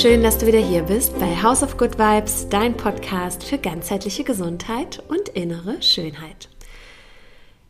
[0.00, 4.24] Schön, dass du wieder hier bist bei House of Good Vibes, dein Podcast für ganzheitliche
[4.24, 6.48] Gesundheit und innere Schönheit.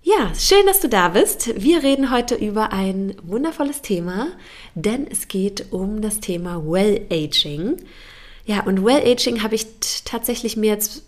[0.04, 1.60] Ja, schön, dass du da bist.
[1.60, 4.28] Wir reden heute über ein wundervolles Thema,
[4.76, 7.78] denn es geht um das Thema Well Aging.
[8.46, 9.66] Ja, und Well Aging habe ich
[10.04, 11.02] tatsächlich mir jetzt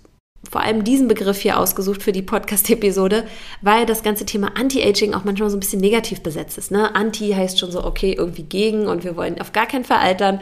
[0.50, 3.24] vor allem diesen Begriff hier ausgesucht für die Podcast-Episode,
[3.60, 6.70] weil das ganze Thema Anti-Aging auch manchmal so ein bisschen negativ besetzt ist.
[6.70, 6.94] Ne?
[6.94, 10.40] Anti heißt schon so, okay, irgendwie gegen und wir wollen auf gar keinen Fall altern.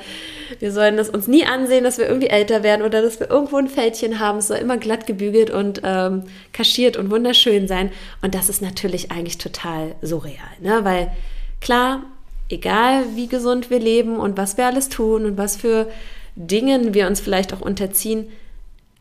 [0.59, 3.57] Wir sollen das uns nie ansehen, dass wir irgendwie älter werden oder dass wir irgendwo
[3.57, 4.39] ein Fältchen haben.
[4.39, 7.93] Es soll immer glatt gebügelt und ähm, kaschiert und wunderschön sein.
[8.23, 10.81] Und das ist natürlich eigentlich total surreal, ne?
[10.83, 11.13] weil
[11.61, 12.03] klar,
[12.49, 15.89] egal wie gesund wir leben und was wir alles tun und was für
[16.37, 18.27] Dingen wir uns vielleicht auch unterziehen,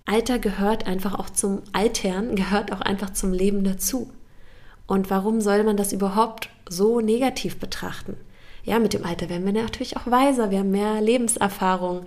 [0.05, 4.11] Alter gehört einfach auch zum Altern, gehört auch einfach zum Leben dazu.
[4.87, 8.17] Und warum soll man das überhaupt so negativ betrachten?
[8.63, 12.05] Ja, mit dem Alter werden wir natürlich auch weiser, wir haben mehr Lebenserfahrung,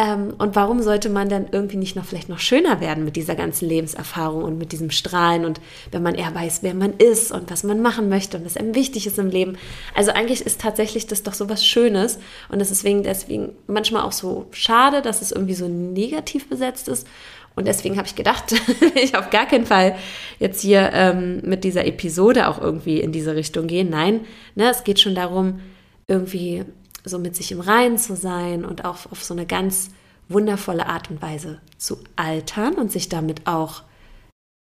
[0.00, 3.36] ähm, und warum sollte man dann irgendwie nicht noch vielleicht noch schöner werden mit dieser
[3.36, 5.60] ganzen Lebenserfahrung und mit diesem Strahlen und
[5.92, 8.74] wenn man eher weiß, wer man ist und was man machen möchte und was einem
[8.74, 9.58] wichtig ist im Leben.
[9.94, 14.02] Also eigentlich ist tatsächlich das doch so was Schönes und es ist deswegen, deswegen manchmal
[14.02, 17.06] auch so schade, dass es irgendwie so negativ besetzt ist.
[17.54, 18.54] Und deswegen habe ich gedacht,
[18.94, 19.96] ich auf gar keinen Fall
[20.38, 23.90] jetzt hier ähm, mit dieser Episode auch irgendwie in diese Richtung gehen.
[23.90, 24.20] Nein,
[24.54, 25.60] ne, es geht schon darum,
[26.06, 26.64] irgendwie
[27.04, 29.90] so mit sich im Reinen zu sein und auch auf so eine ganz
[30.28, 33.82] wundervolle Art und Weise zu altern und sich damit auch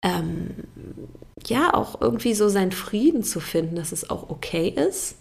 [0.02, 0.54] ähm,
[1.46, 5.16] ja auch irgendwie so seinen Frieden zu finden, dass es auch okay ist,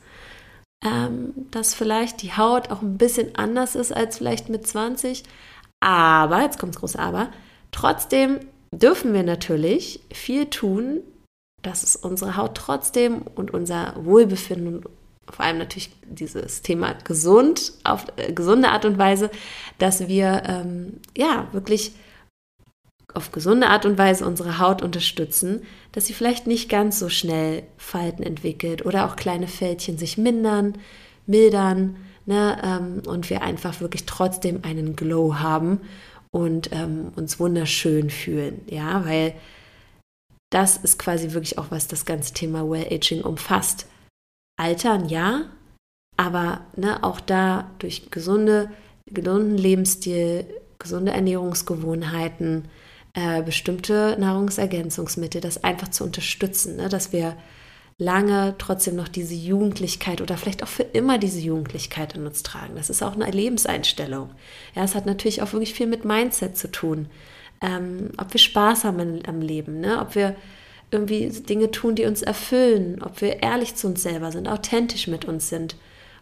[0.85, 5.23] ähm, dass vielleicht die Haut auch ein bisschen anders ist als vielleicht mit 20,
[5.81, 7.30] aber jetzt kommt das große Aber.
[7.71, 8.39] Trotzdem
[8.73, 11.02] dürfen wir natürlich viel tun,
[11.61, 14.86] dass es unsere Haut trotzdem und unser Wohlbefinden und
[15.31, 19.29] vor allem natürlich dieses Thema gesund, auf äh, gesunde Art und Weise,
[19.77, 21.93] dass wir ähm, ja wirklich
[23.13, 27.63] auf gesunde Art und Weise unsere Haut unterstützen, dass sie vielleicht nicht ganz so schnell
[27.77, 30.77] Falten entwickelt oder auch kleine Fältchen sich mindern,
[31.25, 35.81] mildern ne, ähm, und wir einfach wirklich trotzdem einen Glow haben
[36.31, 39.33] und ähm, uns wunderschön fühlen, ja, weil
[40.51, 43.87] das ist quasi wirklich auch was das ganze Thema Well Aging umfasst
[44.59, 45.45] Altern ja,
[46.17, 48.70] aber ne, auch da durch gesunde,
[49.05, 50.45] gesunden Lebensstil,
[50.80, 52.67] gesunde Ernährungsgewohnheiten,
[53.14, 57.37] äh, bestimmte Nahrungsergänzungsmittel, das einfach zu unterstützen, ne, dass wir
[57.97, 62.76] lange trotzdem noch diese Jugendlichkeit oder vielleicht auch für immer diese Jugendlichkeit in uns tragen.
[62.76, 64.31] Das ist auch eine Lebenseinstellung.
[64.76, 67.08] Ja, es hat natürlich auch wirklich viel mit Mindset zu tun.
[67.61, 69.99] Ähm, ob wir Spaß haben am Leben, ne?
[70.02, 70.36] ob wir
[70.92, 75.26] irgendwie Dinge tun, die uns erfüllen, ob wir ehrlich zu uns selber sind, authentisch mit
[75.26, 75.76] uns sind,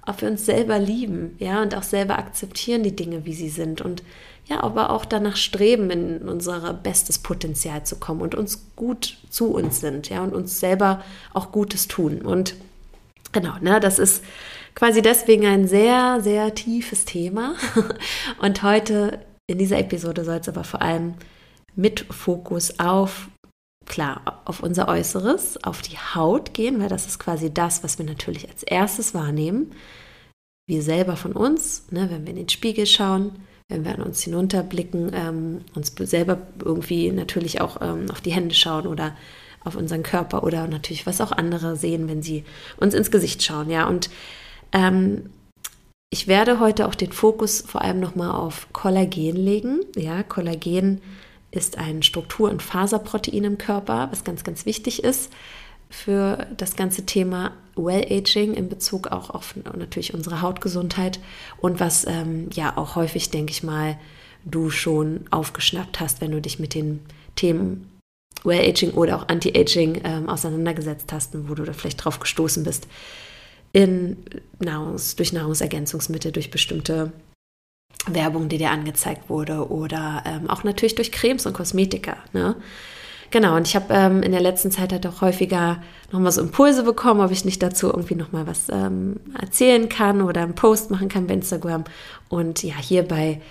[0.05, 3.81] ob wir uns selber lieben, ja, und auch selber akzeptieren die Dinge, wie sie sind
[3.81, 4.03] und
[4.45, 9.53] ja, aber auch danach streben, in unser bestes Potenzial zu kommen und uns gut zu
[9.53, 11.03] uns sind, ja, und uns selber
[11.33, 12.21] auch Gutes tun.
[12.21, 12.55] Und
[13.33, 14.23] genau, ne, das ist
[14.73, 17.55] quasi deswegen ein sehr, sehr tiefes Thema.
[18.41, 21.15] Und heute in dieser Episode soll es aber vor allem
[21.75, 23.27] mit Fokus auf
[23.87, 28.05] klar auf unser Äußeres, auf die Haut gehen, weil das ist quasi das, was wir
[28.05, 29.71] natürlich als erstes wahrnehmen.
[30.67, 33.31] Wir selber von uns, ne, wenn wir in den Spiegel schauen,
[33.69, 38.55] wenn wir an uns hinunterblicken, ähm, uns selber irgendwie natürlich auch ähm, auf die Hände
[38.55, 39.15] schauen oder
[39.63, 42.45] auf unseren Körper oder natürlich was auch andere sehen, wenn sie
[42.77, 43.87] uns ins Gesicht schauen, ja.
[43.87, 44.09] Und
[44.71, 45.29] ähm,
[46.09, 49.81] ich werde heute auch den Fokus vor allem nochmal auf Kollagen legen.
[49.95, 51.01] Ja, Kollagen
[51.51, 55.31] ist ein Struktur- und Faserprotein im Körper, was ganz, ganz wichtig ist
[55.89, 61.19] für das ganze Thema Well-Aging in Bezug auch auf natürlich unsere Hautgesundheit
[61.59, 63.97] und was ähm, ja auch häufig, denke ich mal,
[64.43, 67.01] du schon aufgeschnappt hast, wenn du dich mit den
[67.35, 67.89] Themen
[68.43, 72.87] Well-Aging oder auch Anti-Aging ähm, auseinandergesetzt hast und wo du da vielleicht drauf gestoßen bist.
[73.73, 74.17] In
[74.59, 77.11] Nahrungs-, durch Nahrungsergänzungsmittel, durch bestimmte
[78.05, 82.17] Werbung, die dir angezeigt wurde oder ähm, auch natürlich durch Cremes und Kosmetika.
[82.33, 82.55] Ne?
[83.29, 86.83] Genau, und ich habe ähm, in der letzten Zeit halt auch häufiger nochmal so Impulse
[86.83, 91.09] bekommen, ob ich nicht dazu irgendwie nochmal was ähm, erzählen kann oder einen Post machen
[91.09, 91.83] kann bei Instagram.
[92.29, 93.41] Und ja, hier bei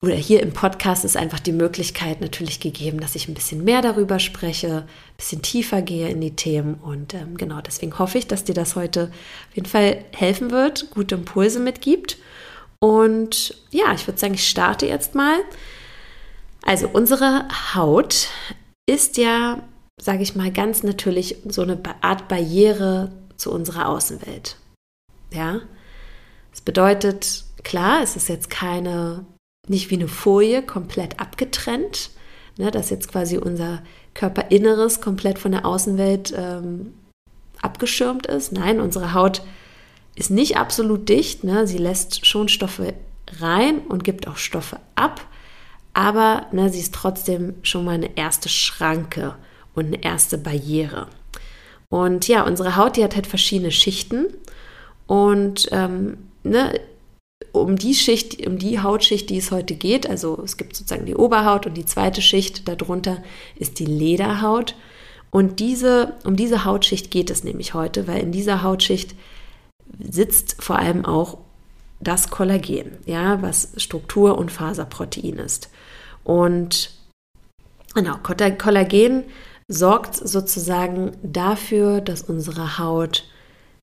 [0.00, 3.82] oder hier im Podcast ist einfach die Möglichkeit natürlich gegeben, dass ich ein bisschen mehr
[3.82, 6.74] darüber spreche, ein bisschen tiefer gehe in die Themen.
[6.74, 9.10] Und ähm, genau deswegen hoffe ich, dass dir das heute
[9.50, 12.18] auf jeden Fall helfen wird, gute Impulse mitgibt.
[12.80, 15.38] Und ja, ich würde sagen, ich starte jetzt mal.
[16.62, 18.28] Also unsere Haut
[18.86, 19.62] ist ja,
[20.00, 24.56] sage ich mal, ganz natürlich so eine Art Barriere zu unserer Außenwelt.
[25.32, 25.60] Ja,
[26.50, 29.24] Das bedeutet, klar, es ist jetzt keine,
[29.68, 32.10] nicht wie eine Folie komplett abgetrennt,
[32.56, 33.82] ne, dass jetzt quasi unser
[34.14, 36.94] Körperinneres komplett von der Außenwelt ähm,
[37.60, 38.52] abgeschirmt ist.
[38.52, 39.42] Nein, unsere Haut
[40.18, 41.44] ist nicht absolut dicht.
[41.44, 41.66] Ne?
[41.66, 42.94] Sie lässt schon Stoffe
[43.40, 45.20] rein und gibt auch Stoffe ab.
[45.94, 49.36] Aber ne, sie ist trotzdem schon mal eine erste Schranke
[49.74, 51.06] und eine erste Barriere.
[51.88, 54.26] Und ja, unsere Haut, die hat halt verschiedene Schichten.
[55.06, 56.80] Und ähm, ne,
[57.52, 61.16] um die Schicht, um die Hautschicht, die es heute geht, also es gibt sozusagen die
[61.16, 63.22] Oberhaut und die zweite Schicht darunter
[63.56, 64.74] ist die Lederhaut.
[65.30, 69.14] Und diese, um diese Hautschicht geht es nämlich heute, weil in dieser Hautschicht
[69.98, 71.38] sitzt vor allem auch
[72.00, 75.70] das Kollagen, ja, was Struktur- und Faserprotein ist.
[76.24, 76.92] Und
[77.94, 79.24] genau, Kollagen
[79.66, 83.24] sorgt sozusagen dafür, dass unsere Haut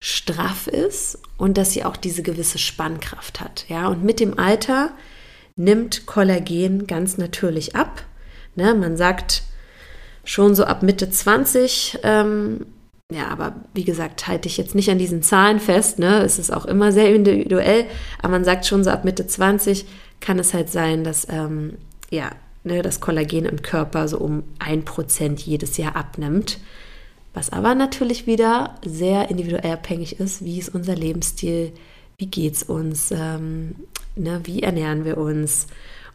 [0.01, 3.65] straff ist und dass sie auch diese gewisse Spannkraft hat.
[3.67, 4.91] Ja, und mit dem Alter
[5.55, 8.03] nimmt Kollagen ganz natürlich ab.
[8.55, 9.43] Ne, man sagt
[10.23, 12.65] schon so ab Mitte 20, ähm,
[13.11, 15.97] ja, aber wie gesagt, halte ich jetzt nicht an diesen Zahlen fest.
[15.97, 16.21] Ne?
[16.21, 17.85] Es ist auch immer sehr individuell,
[18.19, 19.85] aber man sagt schon so ab Mitte 20
[20.19, 21.77] kann es halt sein, dass ähm,
[22.11, 22.29] ja,
[22.63, 26.59] ne, das Kollagen im Körper so um ein Prozent jedes Jahr abnimmt.
[27.33, 31.71] Was aber natürlich wieder sehr individuell abhängig ist, wie ist unser Lebensstil,
[32.17, 33.75] wie geht es uns, ähm,
[34.15, 35.67] ne, wie ernähren wir uns.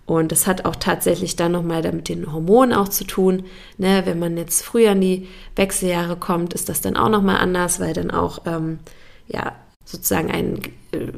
[0.07, 3.45] Und das hat auch tatsächlich dann nochmal mit den Hormonen auch zu tun.
[3.79, 7.81] Ne, wenn man jetzt früher in die Wechseljahre kommt, ist das dann auch nochmal anders,
[7.81, 8.81] weil dann auch ähm,
[9.29, 9.53] ja,
[9.85, 10.61] sozusagen ein
[10.93, 11.13] äh,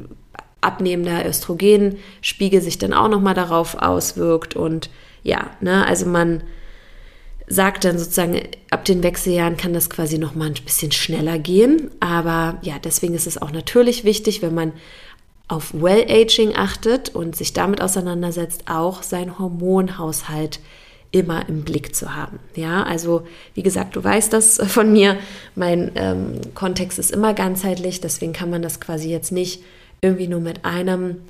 [0.61, 4.55] abnehmender Östrogenspiegel sich dann auch nochmal darauf auswirkt.
[4.55, 4.89] Und
[5.23, 6.43] ja, ne, also man
[7.47, 8.41] sagt dann sozusagen,
[8.71, 11.91] ab den Wechseljahren kann das quasi noch mal ein bisschen schneller gehen.
[11.99, 14.73] Aber ja, deswegen ist es auch natürlich wichtig, wenn man
[15.47, 20.59] auf Well-Aging achtet und sich damit auseinandersetzt, auch seinen Hormonhaushalt
[21.11, 22.39] immer im Blick zu haben.
[22.55, 25.17] Ja, also wie gesagt, du weißt das von mir.
[25.55, 29.63] Mein ähm, Kontext ist immer ganzheitlich, deswegen kann man das quasi jetzt nicht
[30.01, 31.21] irgendwie nur mit einem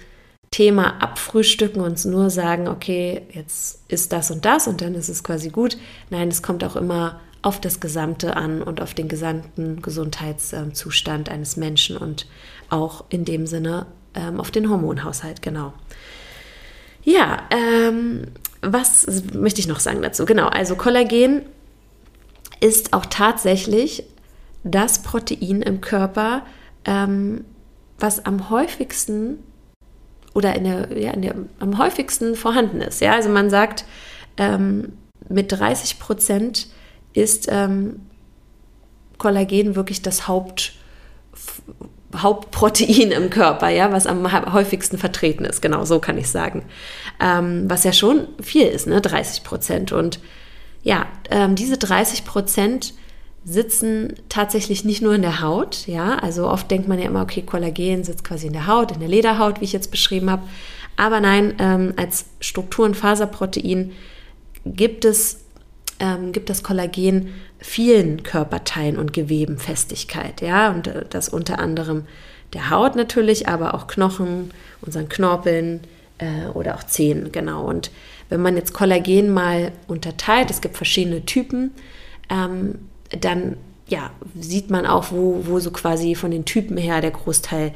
[0.50, 5.24] Thema abfrühstücken und nur sagen, okay, jetzt ist das und das und dann ist es
[5.24, 5.78] quasi gut.
[6.10, 11.56] Nein, es kommt auch immer auf das Gesamte an und auf den gesamten Gesundheitszustand eines
[11.56, 12.28] Menschen und
[12.70, 15.74] auch in dem Sinne ähm, auf den Hormonhaushalt, genau.
[17.04, 18.28] Ja, ähm,
[18.62, 20.26] was möchte ich noch sagen dazu?
[20.26, 21.44] Genau, also Kollagen
[22.60, 24.04] ist auch tatsächlich
[24.64, 26.46] das Protein im Körper,
[26.86, 27.46] ähm,
[28.00, 29.40] was am häufigsten
[30.34, 33.02] oder in der, ja, in der, am häufigsten vorhanden ist.
[33.02, 33.86] Ja, also man sagt,
[34.38, 34.94] ähm,
[35.30, 36.68] mit 30 Prozent
[37.14, 38.02] ist ähm,
[39.18, 40.74] Kollagen wirklich das Haupt,
[42.16, 45.62] Hauptprotein im Körper, ja, was am häufigsten vertreten ist.
[45.62, 46.64] Genau, so kann ich sagen.
[47.20, 49.92] Ähm, was ja schon viel ist, ne, 30 Prozent.
[49.92, 50.20] Und
[50.84, 52.94] ja, ähm, diese 30 Prozent
[53.44, 57.42] sitzen tatsächlich nicht nur in der Haut, ja, also oft denkt man ja immer, okay,
[57.42, 60.44] Kollagen sitzt quasi in der Haut, in der Lederhaut, wie ich jetzt beschrieben habe,
[60.98, 63.94] aber nein, ähm, als Struktur- und Faserprotein
[64.66, 65.46] gibt es
[66.00, 72.06] ähm, gibt das Kollagen vielen Körperteilen und Geweben Festigkeit, ja, und äh, das unter anderem
[72.54, 74.52] der Haut natürlich, aber auch Knochen,
[74.82, 75.82] unseren Knorpeln
[76.18, 77.66] äh, oder auch Zähnen, genau.
[77.66, 77.92] Und
[78.30, 81.72] wenn man jetzt Kollagen mal unterteilt, es gibt verschiedene Typen,
[82.30, 82.76] ähm,
[83.20, 87.74] dann ja, sieht man auch, wo, wo so quasi von den Typen her der Großteil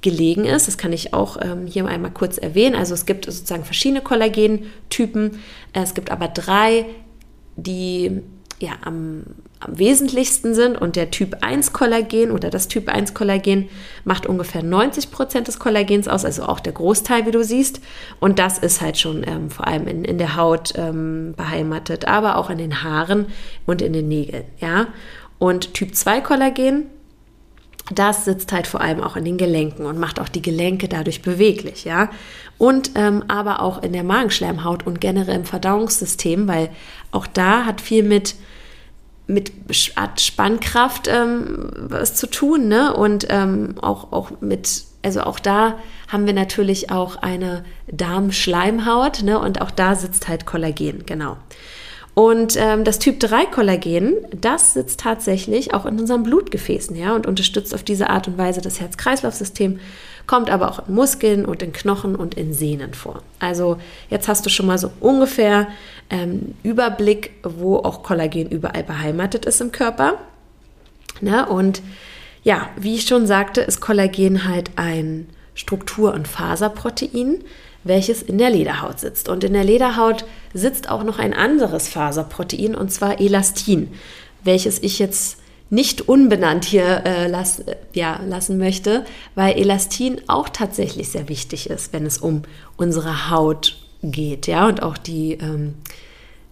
[0.00, 0.66] gelegen ist.
[0.68, 2.74] Das kann ich auch ähm, hier einmal kurz erwähnen.
[2.74, 5.38] Also es gibt sozusagen verschiedene Kollagentypen.
[5.72, 6.86] Es gibt aber drei,
[7.56, 8.22] die
[8.60, 9.24] ja am
[9.60, 13.68] am wesentlichsten sind und der Typ 1 Kollagen oder das Typ 1 Kollagen
[14.04, 17.80] macht ungefähr 90 Prozent des Kollagens aus, also auch der Großteil, wie du siehst.
[18.20, 22.36] Und das ist halt schon ähm, vor allem in, in der Haut ähm, beheimatet, aber
[22.36, 23.26] auch in den Haaren
[23.64, 24.88] und in den Nägeln, ja.
[25.38, 26.86] Und Typ 2 Kollagen,
[27.92, 31.22] das sitzt halt vor allem auch in den Gelenken und macht auch die Gelenke dadurch
[31.22, 32.10] beweglich, ja.
[32.58, 36.70] Und ähm, aber auch in der Magenschleimhaut und generell im Verdauungssystem, weil
[37.12, 38.34] auch da hat viel mit
[39.28, 42.94] mit Spannkraft ähm, was zu tun, ne?
[42.94, 45.78] Und ähm, auch, auch mit, also auch da
[46.08, 49.38] haben wir natürlich auch eine Darmschleimhaut, ne?
[49.38, 51.36] Und auch da sitzt halt Kollagen, genau.
[52.18, 57.26] Und ähm, das Typ 3 Kollagen, das sitzt tatsächlich auch in unseren Blutgefäßen, ja, und
[57.26, 59.78] unterstützt auf diese Art und Weise das Herz-Kreislauf-System
[60.26, 63.22] kommt aber auch in Muskeln und in Knochen und in Sehnen vor.
[63.38, 63.76] Also
[64.08, 65.68] jetzt hast du schon mal so ungefähr
[66.08, 70.14] ähm, Überblick, wo auch Kollagen überall beheimatet ist im Körper.
[71.20, 71.46] Ne?
[71.46, 71.82] Und
[72.44, 77.44] ja, wie ich schon sagte, ist Kollagen halt ein Struktur- und Faserprotein,
[77.86, 79.28] welches in der Lederhaut sitzt.
[79.28, 80.24] Und in der Lederhaut
[80.54, 83.92] sitzt auch noch ein anderes Faserprotein, und zwar Elastin,
[84.42, 85.38] welches ich jetzt
[85.68, 87.62] nicht unbenannt hier äh, las,
[87.92, 92.42] ja, lassen möchte, weil Elastin auch tatsächlich sehr wichtig ist, wenn es um
[92.76, 95.74] unsere Haut geht, ja, und auch die ähm,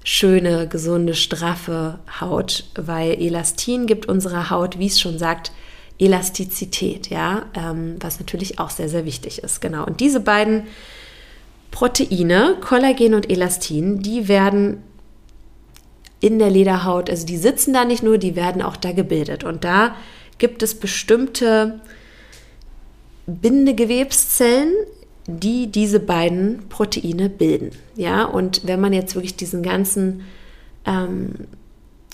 [0.03, 5.53] schöne, gesunde, straffe Haut, weil Elastin gibt unserer Haut, wie es schon sagt,
[5.99, 9.61] Elastizität, ja, ähm, was natürlich auch sehr, sehr wichtig ist.
[9.61, 9.85] Genau.
[9.87, 10.65] Und diese beiden
[11.75, 14.85] Proteine, Kollagen und Elastin, die werden
[16.21, 19.43] in der Lederhaut, also die sitzen da nicht nur, die werden auch da gebildet.
[19.43, 19.97] Und da
[20.39, 21.81] gibt es bestimmte
[23.27, 24.73] Bindegewebszellen,
[25.27, 27.73] die diese beiden Proteine bilden.
[27.97, 30.23] Ja, und wenn man jetzt wirklich diesen ganzen
[30.87, 31.33] ähm,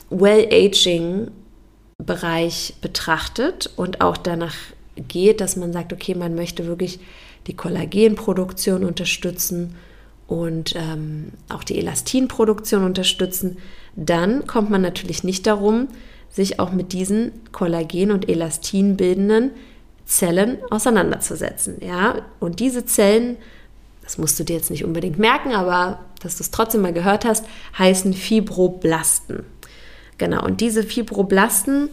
[0.08, 4.56] Well-Aging-Bereich betrachtet und auch danach
[4.96, 6.98] geht, dass man sagt, okay, man möchte wirklich
[7.46, 9.74] die Kollagenproduktion unterstützen
[10.26, 13.58] und ähm, auch die Elastinproduktion unterstützen,
[13.96, 15.88] dann kommt man natürlich nicht darum,
[16.28, 19.50] sich auch mit diesen Kollagen- und Elastin bildenden
[20.04, 21.78] Zellen auseinanderzusetzen.
[21.80, 22.22] Ja?
[22.38, 23.36] Und diese Zellen,
[24.02, 27.24] das musst du dir jetzt nicht unbedingt merken, aber dass du es trotzdem mal gehört
[27.24, 27.44] hast,
[27.78, 29.44] heißen Fibroblasten.
[30.18, 31.88] Genau, und diese Fibroblasten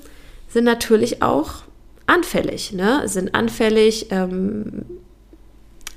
[0.50, 1.63] sind natürlich auch
[2.08, 3.04] anfällig, ne?
[3.06, 4.86] sind anfällig, ähm,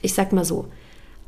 [0.03, 0.67] ich sag mal so,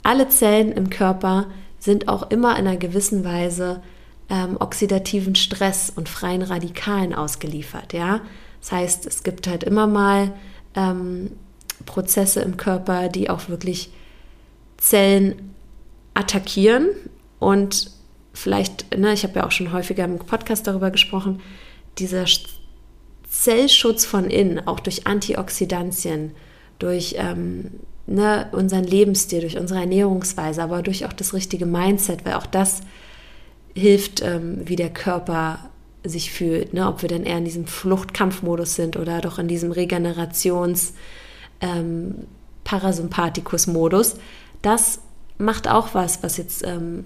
[0.02, 1.46] alle Zellen im Körper
[1.78, 3.82] sind auch immer in einer gewissen Weise
[4.28, 8.20] ähm, oxidativen Stress und freien Radikalen ausgeliefert, ja.
[8.60, 10.32] Das heißt, es gibt halt immer mal
[10.76, 11.32] ähm,
[11.84, 13.90] Prozesse im Körper, die auch wirklich
[14.76, 15.54] Zellen
[16.14, 16.88] attackieren
[17.38, 17.90] und
[18.32, 21.40] vielleicht, ne, ich habe ja auch schon häufiger im Podcast darüber gesprochen,
[21.98, 22.24] dieser
[23.28, 26.32] Zellschutz von innen, auch durch Antioxidantien,
[26.78, 27.80] durch ähm,
[28.12, 32.80] ne, unseren Lebensstil, durch unsere Ernährungsweise, aber durch auch das richtige Mindset, weil auch das
[33.74, 35.58] hilft, ähm, wie der Körper
[36.04, 36.88] sich fühlt, ne?
[36.88, 40.92] ob wir dann eher in diesem Fluchtkampfmodus sind oder doch in diesem Regenerations-
[41.62, 42.26] ähm.
[44.62, 45.00] Das
[45.38, 47.04] macht auch was, was jetzt ähm,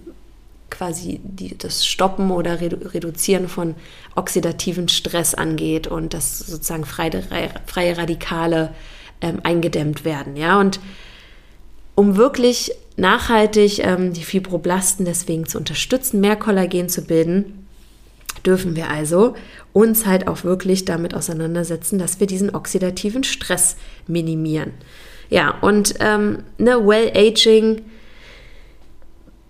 [0.71, 3.75] quasi die, das Stoppen oder Redu Reduzieren von
[4.15, 7.23] oxidativen Stress angeht und dass sozusagen freie,
[7.67, 8.75] freie Radikale
[9.21, 10.37] ähm, eingedämmt werden.
[10.37, 10.81] Ja, und
[11.95, 17.67] um wirklich nachhaltig ähm, die Fibroblasten deswegen zu unterstützen, mehr Kollagen zu bilden,
[18.45, 19.35] dürfen wir also
[19.73, 24.73] uns halt auch wirklich damit auseinandersetzen, dass wir diesen oxidativen Stress minimieren.
[25.29, 27.83] Ja, und ähm, ne, Well-Aging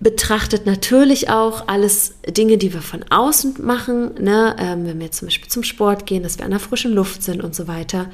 [0.00, 5.28] betrachtet natürlich auch alles Dinge, die wir von außen machen, ne, ähm, wenn wir zum
[5.28, 8.10] Beispiel zum Sport gehen, dass wir an der frischen Luft sind und so weiter.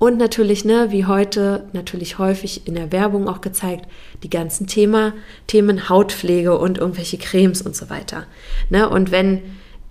[0.00, 3.86] Und natürlich, ne, wie heute natürlich häufig in der Werbung auch gezeigt,
[4.22, 5.12] die ganzen Thema,
[5.46, 8.24] Themen Hautpflege und irgendwelche Cremes und so weiter.
[8.70, 9.42] Ne, und wenn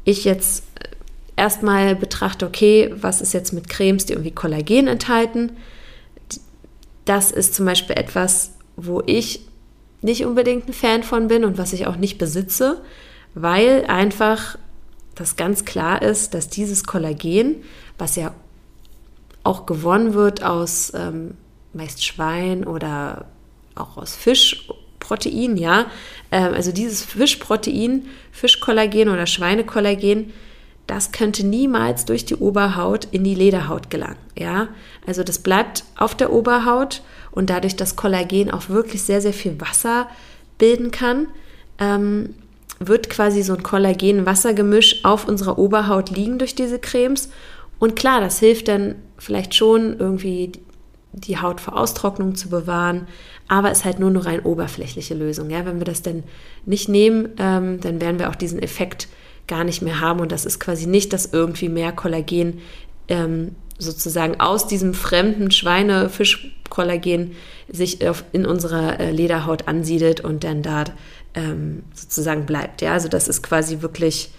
[0.05, 0.63] ich jetzt
[1.35, 5.51] erstmal betrachte, okay, was ist jetzt mit Cremes, die irgendwie Kollagen enthalten,
[7.05, 9.45] das ist zum Beispiel etwas, wo ich
[10.01, 12.81] nicht unbedingt ein Fan von bin und was ich auch nicht besitze,
[13.35, 14.57] weil einfach
[15.13, 17.57] das ganz klar ist, dass dieses Kollagen,
[17.99, 18.33] was ja
[19.43, 21.36] auch gewonnen wird aus ähm,
[21.74, 23.25] meist Schwein oder
[23.75, 24.67] auch aus Fisch
[25.00, 25.88] Protein, ja.
[26.31, 30.34] Ähm, also dieses Fischprotein, Fischkollagen oder Schweinekollagen,
[30.88, 34.67] das könnte niemals durch die Oberhaut in die Lederhaut gelangen, ja.
[35.08, 39.60] Also das bleibt auf der Oberhaut und dadurch, dass Kollagen auch wirklich sehr, sehr viel
[39.60, 40.10] Wasser
[40.58, 41.27] bilden kann,
[41.79, 42.36] ähm,
[42.79, 47.29] wird quasi so ein Kollagen-Wassergemisch auf unserer Oberhaut liegen durch diese Cremes.
[47.77, 50.51] Und klar, das hilft dann vielleicht schon irgendwie
[51.11, 53.07] die Haut vor Austrocknung zu bewahren,
[53.47, 55.49] aber ist halt nur eine rein oberflächliche Lösung.
[55.49, 55.65] Ja?
[55.65, 56.23] Wenn wir das denn
[56.65, 59.07] nicht nehmen, ähm, dann werden wir auch diesen Effekt
[59.47, 62.59] gar nicht mehr haben und das ist quasi nicht, dass irgendwie mehr Kollagen
[63.07, 67.31] ähm, sozusagen aus diesem fremden Schweine-Fisch-Kollagen
[67.67, 70.83] sich auf, in unserer äh, Lederhaut ansiedelt und dann da
[71.33, 72.81] ähm, sozusagen bleibt.
[72.81, 72.93] Ja?
[72.93, 74.31] Also das ist quasi wirklich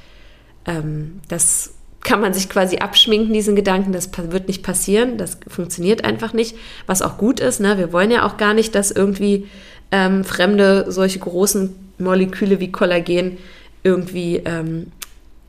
[0.67, 6.05] ähm, das kann man sich quasi abschminken, diesen Gedanken, das wird nicht passieren, das funktioniert
[6.05, 7.61] einfach nicht, was auch gut ist.
[7.61, 7.77] Ne?
[7.79, 9.47] Wir wollen ja auch gar nicht, dass irgendwie
[9.93, 13.39] ähm, fremde, solche großen Moleküle wie Kollagen
[13.83, 14.93] irgendwie ähm,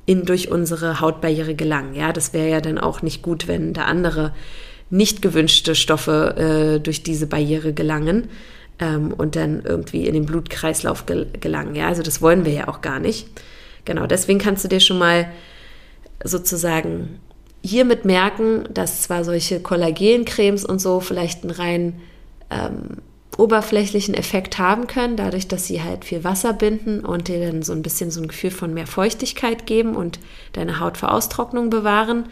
[0.05, 1.95] in, durch unsere Hautbarriere gelangen.
[1.95, 4.33] Ja, das wäre ja dann auch nicht gut, wenn da andere
[4.89, 6.35] nicht gewünschte Stoffe
[6.75, 8.27] äh, durch diese Barriere gelangen
[8.79, 11.75] ähm, und dann irgendwie in den Blutkreislauf gel gelangen.
[11.75, 13.27] Ja, also das wollen wir ja auch gar nicht.
[13.85, 15.27] Genau, deswegen kannst du dir schon mal
[16.23, 17.19] sozusagen
[17.63, 22.01] hiermit merken, dass zwar solche Kollagencremes und so vielleicht ein rein
[22.49, 22.97] ähm,
[23.37, 27.71] oberflächlichen Effekt haben können, dadurch, dass sie halt viel Wasser binden und dir dann so
[27.73, 30.19] ein bisschen so ein Gefühl von mehr Feuchtigkeit geben und
[30.53, 32.25] deine Haut vor Austrocknung bewahren.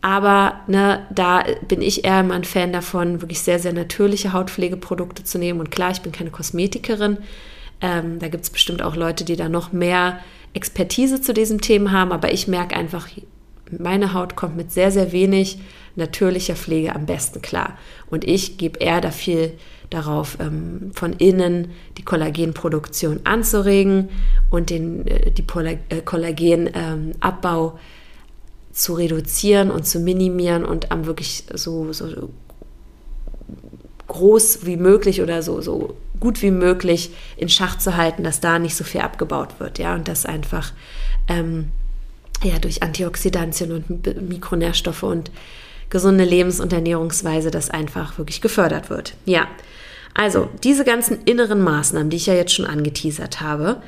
[0.00, 5.24] Aber ne, da bin ich eher immer ein Fan davon, wirklich sehr, sehr natürliche Hautpflegeprodukte
[5.24, 5.60] zu nehmen.
[5.60, 7.18] Und klar, ich bin keine Kosmetikerin.
[7.80, 10.20] Ähm, da gibt es bestimmt auch Leute, die da noch mehr
[10.54, 12.12] Expertise zu diesem Thema haben.
[12.12, 13.08] Aber ich merke einfach,
[13.70, 15.58] meine Haut kommt mit sehr, sehr wenig
[15.96, 17.76] natürlicher Pflege am besten klar.
[18.10, 19.52] Und ich gebe eher da viel
[19.90, 24.08] darauf, ähm, von innen die Kollagenproduktion anzuregen
[24.50, 25.44] und den, äh, die
[25.88, 27.78] äh, Kollagenabbau ähm,
[28.72, 32.30] zu reduzieren und zu minimieren und am wirklich so, so
[34.08, 38.58] groß wie möglich oder so, so gut wie möglich in Schach zu halten, dass da
[38.58, 40.72] nicht so viel abgebaut wird, ja, und das einfach
[41.28, 41.66] ähm,
[42.42, 45.30] ja, durch Antioxidantien und Mikronährstoffe und
[45.90, 49.12] gesunde Lebens- und Ernährungsweise das einfach wirklich gefördert wird.
[49.26, 49.48] Ja,
[50.14, 53.82] also diese ganzen inneren Maßnahmen, die ich ja jetzt schon angeteasert habe,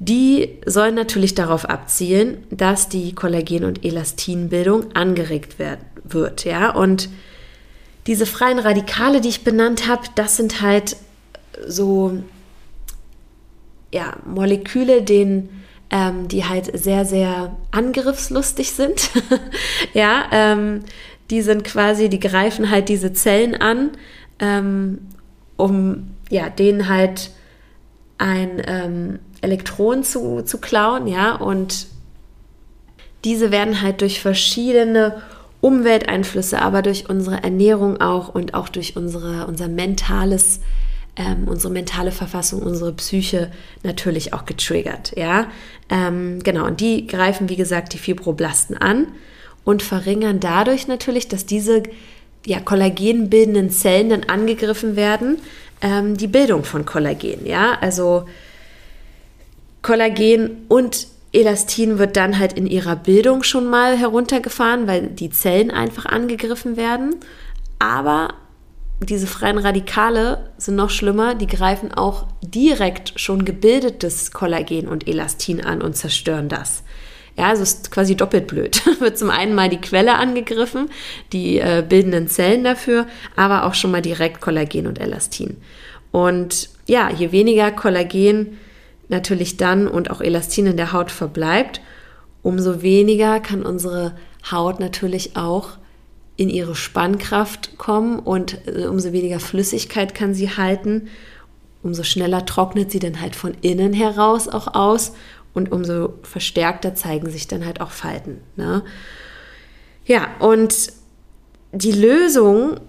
[0.00, 6.44] die sollen natürlich darauf abzielen, dass die Kollagen- und Elastinbildung angeregt werd, wird.
[6.44, 6.70] Ja?
[6.70, 7.08] Und
[8.08, 10.96] diese freien Radikale, die ich benannt habe, das sind halt
[11.66, 12.18] so
[13.92, 19.10] ja, Moleküle, denen, ähm, die halt sehr, sehr angriffslustig sind.
[19.94, 20.80] ja, ähm,
[21.30, 23.90] die sind quasi, die greifen halt diese Zellen an,
[24.40, 24.98] ähm,
[25.56, 27.30] um ja, denen halt
[28.18, 31.86] ein ähm, Elektron zu, zu klauen, ja, und
[33.24, 35.22] diese werden halt durch verschiedene
[35.60, 40.60] Umwelteinflüsse, aber durch unsere Ernährung auch und auch durch unsere, unser mentales,
[41.16, 43.50] ähm, unsere mentale Verfassung, unsere Psyche
[43.82, 45.46] natürlich auch getriggert, ja.
[45.88, 49.08] Ähm, genau, und die greifen, wie gesagt, die Fibroblasten an
[49.64, 51.84] und verringern dadurch natürlich, dass diese
[52.46, 55.38] ja, kollagenbildenden Zellen dann angegriffen werden,
[55.80, 58.26] ähm, die Bildung von Kollagen, ja, also
[59.82, 65.70] Kollagen und Elastin wird dann halt in ihrer Bildung schon mal heruntergefahren, weil die Zellen
[65.70, 67.16] einfach angegriffen werden.
[67.80, 68.34] Aber
[69.00, 75.64] diese freien Radikale sind noch schlimmer, die greifen auch direkt schon gebildetes Kollagen und Elastin
[75.64, 76.82] an und zerstören das.
[77.36, 78.80] Ja, also ist quasi doppelt blöd.
[79.00, 80.88] wird zum einen mal die Quelle angegriffen,
[81.32, 85.56] die äh, bildenden Zellen dafür, aber auch schon mal direkt Kollagen und Elastin.
[86.12, 88.58] Und ja, je weniger Kollagen
[89.08, 91.80] natürlich dann und auch Elastin in der Haut verbleibt,
[92.42, 94.14] umso weniger kann unsere
[94.50, 95.70] Haut natürlich auch
[96.36, 101.08] in ihre Spannkraft kommen und äh, umso weniger Flüssigkeit kann sie halten,
[101.82, 105.12] umso schneller trocknet sie dann halt von innen heraus auch aus
[105.52, 108.40] und umso verstärkter zeigen sich dann halt auch Falten.
[108.56, 108.82] Ne?
[110.06, 110.92] Ja, und
[111.72, 112.80] die Lösung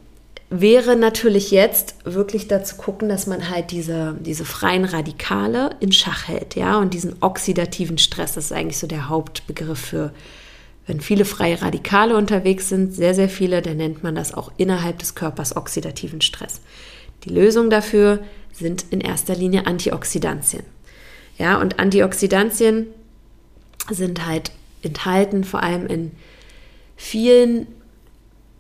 [0.49, 6.27] wäre natürlich jetzt wirklich dazu gucken, dass man halt diese, diese freien Radikale in Schach
[6.27, 10.13] hält, ja, und diesen oxidativen Stress, das ist eigentlich so der Hauptbegriff für,
[10.88, 15.00] wenn viele freie Radikale unterwegs sind, sehr, sehr viele, dann nennt man das auch innerhalb
[15.00, 16.62] des Körpers oxidativen Stress.
[17.24, 18.19] Die Lösung dafür
[18.54, 20.63] sind in erster Linie Antioxidantien.
[21.38, 22.88] Ja, und Antioxidantien
[23.89, 24.52] sind halt
[24.84, 26.12] enthalten vor allem in
[26.95, 27.67] vielen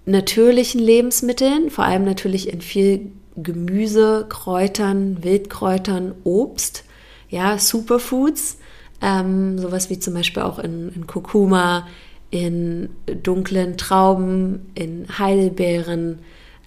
[0.05, 6.83] natürlichen Lebensmitteln, vor allem natürlich in viel Gemüse, Kräutern, Wildkräutern, Obst,
[7.29, 8.57] ja, Superfoods,
[9.01, 11.87] ähm, sowas wie zum Beispiel auch in, in Kurkuma,
[12.35, 12.89] in
[13.23, 16.19] dunklen Trauben, in Heidelbeeren,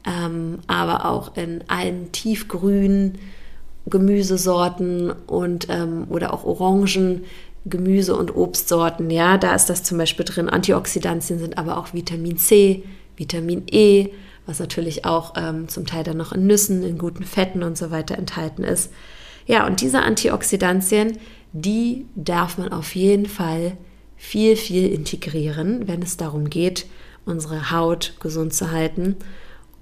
[0.07, 3.19] ähm, aber auch in allen tiefgrünen
[3.85, 7.25] Gemüsesorten und ähm, oder auch Orangen,
[7.67, 9.11] Gemüse- und Obstsorten.
[9.11, 10.49] Ja, da ist das zum Beispiel drin.
[10.49, 12.85] Antioxidantien sind aber auch Vitamin C,
[13.17, 14.09] Vitamin E,
[14.47, 17.91] was natürlich auch ähm, zum Teil dann noch in Nüssen, in guten Fetten und so
[17.91, 18.91] weiter enthalten ist.
[19.47, 21.19] Ja, und diese Antioxidantien,
[21.53, 23.77] die darf man auf jeden Fall
[24.19, 26.87] viel, viel integrieren, wenn es darum geht,
[27.25, 29.17] unsere Haut gesund zu halten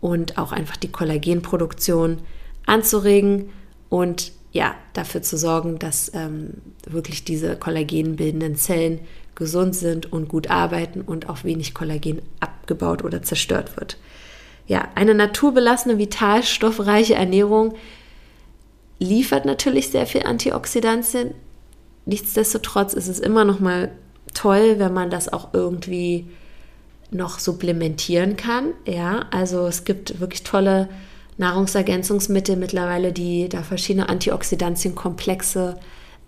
[0.01, 2.19] und auch einfach die Kollagenproduktion
[2.67, 3.49] anzuregen
[3.89, 6.55] und ja, dafür zu sorgen, dass ähm,
[6.87, 9.01] wirklich diese kollagenbildenden Zellen
[9.35, 13.99] gesund sind und gut arbeiten und auch wenig Kollagen abgebaut oder zerstört wird.
[14.67, 17.75] Ja, eine naturbelassene, vitalstoffreiche Ernährung
[18.99, 21.35] liefert natürlich sehr viel Antioxidantien.
[22.07, 23.91] Nichtsdestotrotz ist es immer noch mal
[24.37, 26.27] toll, wenn man das auch irgendwie
[27.11, 28.73] noch supplementieren kann.
[28.87, 30.89] Ja, also es gibt wirklich tolle
[31.39, 35.79] Nahrungsergänzungsmittel mittlerweile, die da verschiedene Antioxidantien-Komplexe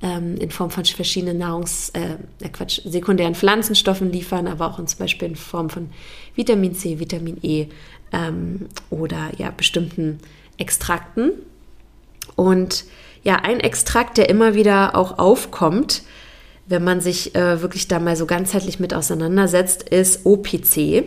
[0.02, 4.98] ähm, in Form von verschiedenen Nahrungs-, äh, Quatsch, sekundären Pflanzenstoffen liefern, aber auch in, zum
[5.00, 5.90] Beispiel in Form von
[6.34, 7.66] Vitamin C, Vitamin E
[8.12, 10.18] ähm, oder ja, bestimmten
[10.56, 11.32] Extrakten.
[12.36, 12.84] Und
[13.24, 16.02] ja, ein Extrakt, der immer wieder auch aufkommt,
[16.68, 21.04] wenn man sich äh, wirklich da mal so ganzheitlich mit auseinandersetzt, ist OPC.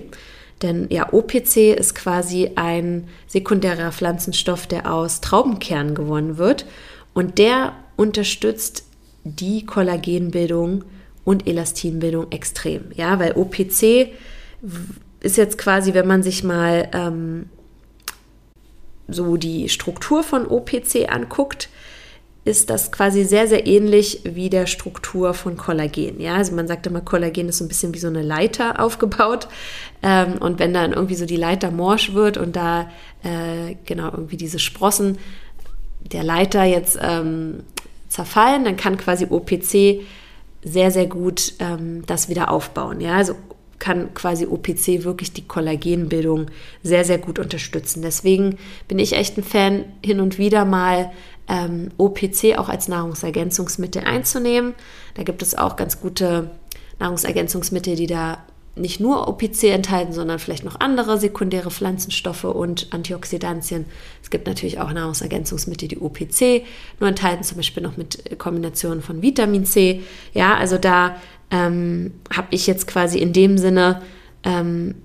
[0.62, 6.66] Denn ja, OPC ist quasi ein sekundärer Pflanzenstoff, der aus Traubenkernen gewonnen wird.
[7.14, 8.86] Und der unterstützt
[9.24, 10.84] die Kollagenbildung
[11.24, 12.86] und Elastinbildung extrem.
[12.96, 14.14] Ja, weil OPC
[15.20, 17.50] ist jetzt quasi, wenn man sich mal ähm,
[19.08, 21.70] so die Struktur von OPC anguckt,
[22.44, 26.20] ist das quasi sehr, sehr ähnlich wie der Struktur von Kollagen.
[26.20, 29.48] Ja, also man sagt immer, Kollagen ist so ein bisschen wie so eine Leiter aufgebaut.
[30.02, 32.90] Ähm, und wenn dann irgendwie so die Leiter morsch wird und da
[33.24, 35.20] äh, genau irgendwie diese Sprossen
[36.12, 37.64] der Leiter jetzt ähm,
[38.10, 40.02] zerfallen, dann kann quasi OPC
[40.64, 43.02] sehr, sehr gut ähm, das wieder aufbauen.
[43.02, 43.36] Ja, also
[43.78, 46.48] kann quasi OPC wirklich die Kollagenbildung
[46.84, 48.04] sehr, sehr gut unterstützen.
[48.04, 51.12] Deswegen bin ich echt ein Fan, hin und wieder mal
[51.48, 54.74] ähm, OPC auch als Nahrungsergänzungsmittel einzunehmen.
[55.16, 56.52] Da gibt es auch ganz gute
[57.00, 58.40] Nahrungsergänzungsmittel, die da
[58.76, 63.86] nicht nur OPC enthalten, sondern vielleicht noch andere sekundäre Pflanzenstoffe und Antioxidantien.
[64.24, 66.66] Es gibt natürlich auch Nahrungsergänzungsmittel, die OPC
[67.00, 70.04] nur enthalten, zum Beispiel noch mit Kombinationen von Vitamin C.
[70.34, 71.18] Ja, also da
[71.50, 74.02] ähm, habe ich jetzt quasi in dem Sinne
[74.44, 74.96] ähm,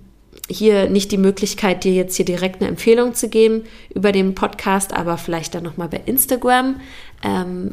[0.49, 4.93] hier nicht die Möglichkeit, dir jetzt hier direkt eine Empfehlung zu geben über den Podcast,
[4.93, 6.79] aber vielleicht dann nochmal bei Instagram.
[7.23, 7.71] Ähm,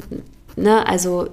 [0.55, 1.29] ne, also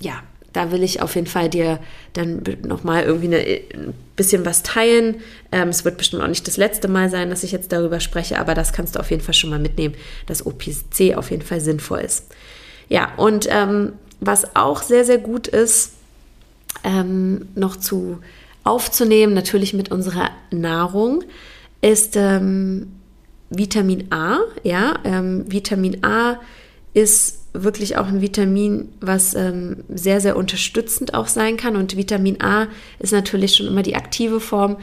[0.00, 0.22] ja,
[0.54, 1.80] da will ich auf jeden Fall dir
[2.12, 5.16] dann nochmal irgendwie eine, ein bisschen was teilen.
[5.52, 8.38] Ähm, es wird bestimmt auch nicht das letzte Mal sein, dass ich jetzt darüber spreche,
[8.38, 9.94] aber das kannst du auf jeden Fall schon mal mitnehmen,
[10.26, 12.26] dass OPC auf jeden Fall sinnvoll ist.
[12.88, 15.92] Ja, und ähm, was auch sehr, sehr gut ist,
[16.84, 18.20] ähm, noch zu
[18.64, 21.22] aufzunehmen, natürlich mit unserer Nahrung,
[21.80, 22.92] ist ähm,
[23.50, 24.38] Vitamin A.
[24.62, 26.40] Ja, ähm, Vitamin A
[26.94, 31.76] ist wirklich auch ein Vitamin, was ähm, sehr, sehr unterstützend auch sein kann.
[31.76, 32.66] Und Vitamin A
[32.98, 34.78] ist natürlich schon immer die aktive Form.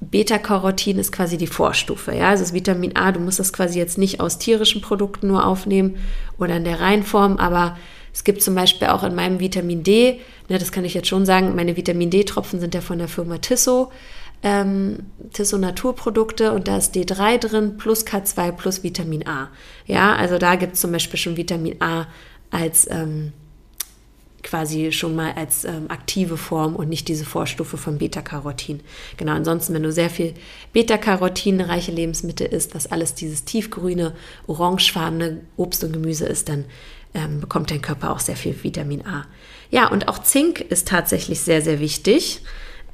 [0.00, 2.14] Beta-Carotin ist quasi die Vorstufe.
[2.14, 5.46] Ja, also das Vitamin A, du musst das quasi jetzt nicht aus tierischen Produkten nur
[5.46, 5.96] aufnehmen
[6.38, 7.76] oder in der Reinform, aber
[8.16, 11.26] es gibt zum Beispiel auch in meinem Vitamin D, ne, das kann ich jetzt schon
[11.26, 13.90] sagen, meine Vitamin D-Tropfen sind ja von der Firma Tissot,
[14.42, 15.00] ähm,
[15.34, 19.50] Tissot Naturprodukte und da ist D3 drin plus K2 plus Vitamin A.
[19.84, 22.06] Ja, also da gibt es zum Beispiel schon Vitamin A
[22.50, 23.34] als ähm,
[24.42, 28.80] quasi schon mal als ähm, aktive Form und nicht diese Vorstufe von Beta-Carotin.
[29.18, 30.32] Genau, ansonsten, wenn du sehr viel
[30.72, 34.14] Beta-Carotin-reiche Lebensmittel isst, was alles dieses tiefgrüne,
[34.46, 36.64] orangefarbene Obst und Gemüse ist, dann
[37.16, 39.26] ähm, bekommt dein Körper auch sehr viel Vitamin A.
[39.70, 42.42] Ja, und auch Zink ist tatsächlich sehr, sehr wichtig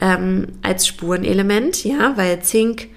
[0.00, 2.88] ähm, als Spurenelement, ja, weil Zink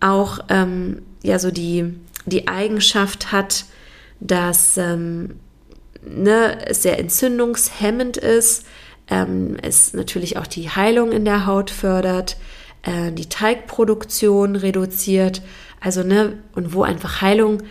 [0.00, 3.66] auch ähm, ja so die, die Eigenschaft hat,
[4.18, 5.36] dass ähm,
[6.02, 8.66] ne, es sehr entzündungshemmend ist,
[9.08, 12.38] ähm, es natürlich auch die Heilung in der Haut fördert,
[12.82, 15.42] äh, die Teigproduktion reduziert,
[15.80, 17.62] also ne, und wo einfach Heilung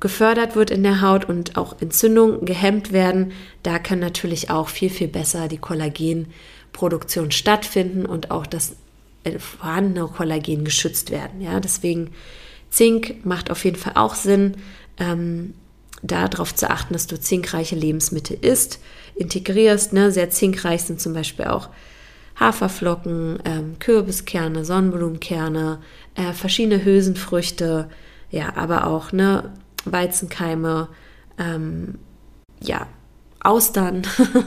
[0.00, 3.32] gefördert wird in der Haut und auch Entzündungen gehemmt werden,
[3.62, 8.76] da kann natürlich auch viel, viel besser die Kollagenproduktion stattfinden und auch das
[9.24, 11.40] äh, vorhandene Kollagen geschützt werden.
[11.40, 12.10] Ja, deswegen
[12.70, 14.56] Zink macht auf jeden Fall auch Sinn,
[14.98, 15.54] ähm,
[16.02, 18.80] darauf zu achten, dass du zinkreiche Lebensmittel isst,
[19.14, 19.92] integrierst.
[19.92, 20.12] Ne?
[20.12, 21.70] Sehr zinkreich sind zum Beispiel auch
[22.38, 25.80] Haferflocken, ähm, Kürbiskerne, Sonnenblumenkerne,
[26.14, 27.88] äh, verschiedene Hülsenfrüchte,
[28.30, 29.52] ja, aber auch ne,
[29.86, 30.88] Weizenkeime,
[31.38, 31.98] ähm,
[32.60, 32.86] ja,
[33.40, 34.02] Austern.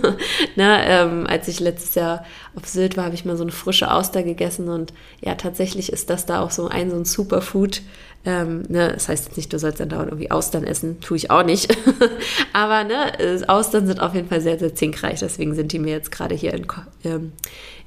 [0.55, 2.25] ne, ähm, als ich letztes Jahr
[2.55, 6.09] auf Sylt war, habe ich mal so eine frische Auster gegessen und ja, tatsächlich ist
[6.09, 7.81] das da auch so ein, so ein Superfood.
[8.25, 11.31] Ähm, ne, das heißt jetzt nicht, du sollst dann dauernd irgendwie Austern essen, tue ich
[11.31, 11.77] auch nicht.
[12.53, 16.11] Aber ne, Austern sind auf jeden Fall sehr, sehr zinkreich, deswegen sind die mir jetzt
[16.11, 16.67] gerade hier in,
[17.05, 17.31] ähm,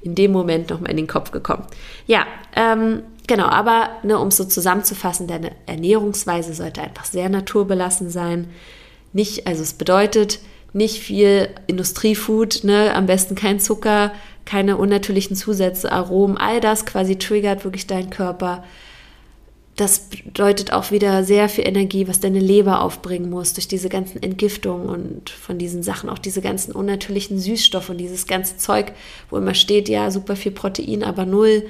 [0.00, 1.66] in dem Moment nochmal in den Kopf gekommen.
[2.06, 8.10] Ja, ähm, Genau, aber ne, um es so zusammenzufassen, deine Ernährungsweise sollte einfach sehr naturbelassen
[8.10, 8.48] sein.
[9.12, 10.40] Nicht, also es bedeutet
[10.72, 14.12] nicht viel Industriefood, ne, am besten kein Zucker,
[14.44, 18.64] keine unnatürlichen Zusätze, Aromen, all das quasi triggert wirklich deinen Körper.
[19.76, 24.22] Das bedeutet auch wieder sehr viel Energie, was deine Leber aufbringen muss durch diese ganzen
[24.22, 28.92] Entgiftungen und von diesen Sachen, auch diese ganzen unnatürlichen Süßstoffe und dieses ganze Zeug,
[29.30, 31.64] wo immer steht, ja, super viel Protein, aber null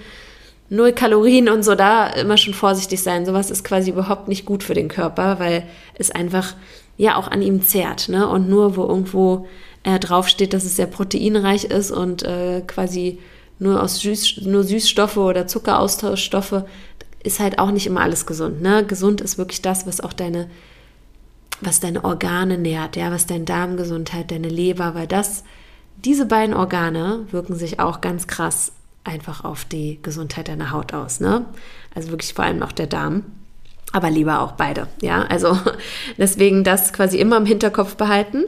[0.73, 3.27] null Kalorien und so, da immer schon vorsichtig sein.
[3.27, 5.65] Sowas ist quasi überhaupt nicht gut für den Körper, weil
[5.99, 6.55] es einfach
[6.97, 8.09] ja auch an ihm zehrt.
[8.09, 8.29] Ne?
[8.29, 9.47] Und nur wo irgendwo
[9.83, 13.19] äh, draufsteht, dass es sehr proteinreich ist und äh, quasi
[13.59, 16.65] nur aus Süß, nur Süßstoffe oder Zuckeraustauschstoffe,
[17.23, 18.61] ist halt auch nicht immer alles gesund.
[18.63, 18.85] Ne?
[18.85, 20.51] Gesund ist wirklich das, was auch deine,
[21.61, 25.45] was deine Organe nährt, ja, was deine Darmgesundheit, deine Leber, weil das,
[26.05, 28.73] diese beiden Organe wirken sich auch ganz krass
[29.05, 31.21] einfach auf die Gesundheit deiner Haut aus.
[31.21, 31.47] Ne?
[31.95, 33.25] Also wirklich vor allem auch der Darm
[33.93, 34.89] aber lieber auch beide.
[35.01, 35.57] Ja, also
[36.19, 38.45] deswegen das quasi immer im Hinterkopf behalten.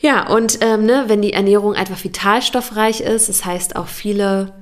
[0.00, 4.52] Ja, und ähm, ne, wenn die Ernährung einfach vitalstoffreich ist, das heißt auch viele,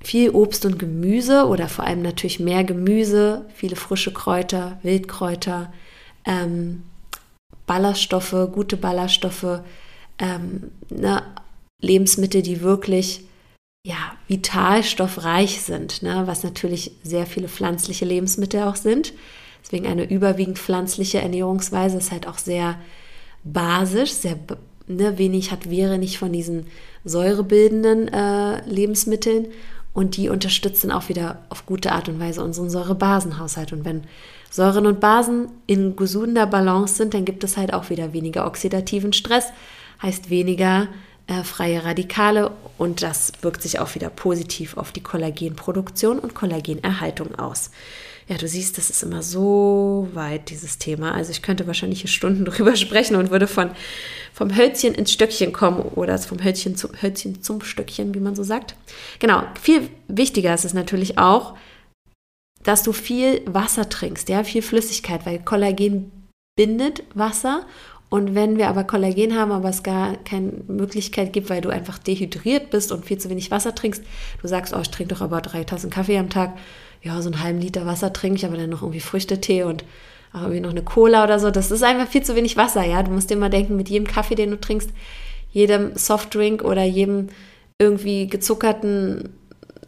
[0.00, 5.72] viel Obst und Gemüse oder vor allem natürlich mehr Gemüse, viele frische Kräuter, Wildkräuter,
[6.24, 6.84] ähm,
[7.66, 9.60] Ballaststoffe, gute Ballaststoffe,
[10.18, 11.22] ähm, ne,
[11.80, 13.24] Lebensmittel, die wirklich
[13.84, 16.22] ja, vitalstoffreich sind, ne?
[16.24, 19.12] was natürlich sehr viele pflanzliche Lebensmittel auch sind.
[19.62, 22.78] Deswegen eine überwiegend pflanzliche Ernährungsweise ist halt auch sehr
[23.44, 24.38] basisch, sehr
[24.86, 26.66] ne, wenig hat wäre nicht von diesen
[27.04, 29.48] säurebildenden äh, Lebensmitteln
[29.92, 33.74] und die unterstützen auch wieder auf gute Art und Weise unseren Säurebasenhaushalt.
[33.74, 34.04] Und wenn
[34.50, 39.12] Säuren und Basen in gesunder Balance sind, dann gibt es halt auch wieder weniger oxidativen
[39.12, 39.46] Stress,
[40.02, 40.88] heißt weniger
[41.44, 47.70] freie Radikale und das wirkt sich auch wieder positiv auf die Kollagenproduktion und Kollagenerhaltung aus.
[48.28, 51.12] Ja, du siehst, das ist immer so weit, dieses Thema.
[51.12, 53.70] Also ich könnte wahrscheinlich hier Stunden drüber sprechen und würde von,
[54.32, 58.42] vom Hölzchen ins Stöckchen kommen oder vom Hölzchen zum, Hölzchen zum Stöckchen, wie man so
[58.42, 58.76] sagt.
[59.18, 61.54] Genau, viel wichtiger ist es natürlich auch,
[62.62, 66.10] dass du viel Wasser trinkst, ja, viel Flüssigkeit, weil Kollagen
[66.56, 67.66] bindet Wasser
[68.14, 71.98] und wenn wir aber Kollagen haben, aber es gar keine Möglichkeit gibt, weil du einfach
[71.98, 74.04] dehydriert bist und viel zu wenig Wasser trinkst,
[74.40, 76.56] du sagst, oh, ich trinke doch aber drei Tassen Kaffee am Tag,
[77.02, 79.84] ja, so einen halben Liter Wasser trinke ich, aber dann noch irgendwie Früchtetee und
[80.32, 81.50] auch irgendwie noch eine Cola oder so.
[81.50, 83.02] Das ist einfach viel zu wenig Wasser, ja.
[83.02, 84.90] Du musst dir mal denken, mit jedem Kaffee, den du trinkst,
[85.50, 87.30] jedem Softdrink oder jedem
[87.80, 89.30] irgendwie gezuckerten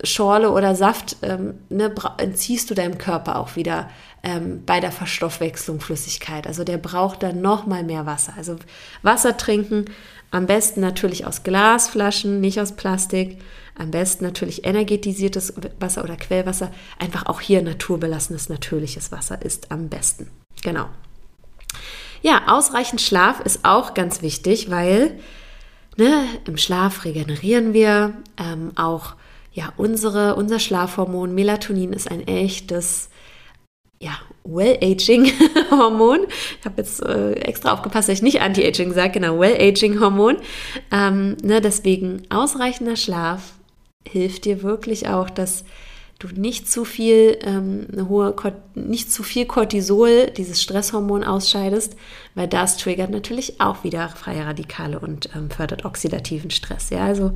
[0.03, 3.89] Schorle oder Saft ähm, ne, entziehst du deinem Körper auch wieder
[4.23, 6.47] ähm, bei der Verstoffwechslung Flüssigkeit.
[6.47, 8.35] Also der braucht dann noch mal mehr Wasser.
[8.37, 8.57] Also
[9.03, 9.87] Wasser trinken,
[10.31, 13.39] am besten natürlich aus Glasflaschen, nicht aus Plastik.
[13.79, 16.73] Am besten natürlich energetisiertes Wasser oder Quellwasser.
[16.99, 20.29] Einfach auch hier naturbelassenes, natürliches Wasser ist am besten.
[20.63, 20.87] Genau.
[22.23, 25.19] Ja, ausreichend Schlaf ist auch ganz wichtig, weil
[25.97, 28.15] ne, im Schlaf regenerieren wir.
[28.39, 29.15] Ähm, auch
[29.57, 33.09] ja, unsere, unser Schlafhormon Melatonin ist ein echtes
[33.99, 34.11] ja,
[34.45, 36.27] Well-Aging-Hormon.
[36.61, 40.37] Ich habe jetzt äh, extra aufgepasst, dass ich nicht Anti-Aging sage, genau, Well-Aging-Hormon.
[40.93, 43.55] Ähm, ne, deswegen ausreichender Schlaf
[44.07, 45.65] hilft dir wirklich auch, dass
[46.19, 48.35] du nicht zu viel ähm, eine hohe
[48.75, 51.97] nicht zu viel Cortisol, dieses Stresshormon ausscheidest,
[52.35, 56.91] weil das triggert natürlich auch wieder freie Radikale und ähm, fördert oxidativen Stress.
[56.91, 57.33] Ja, also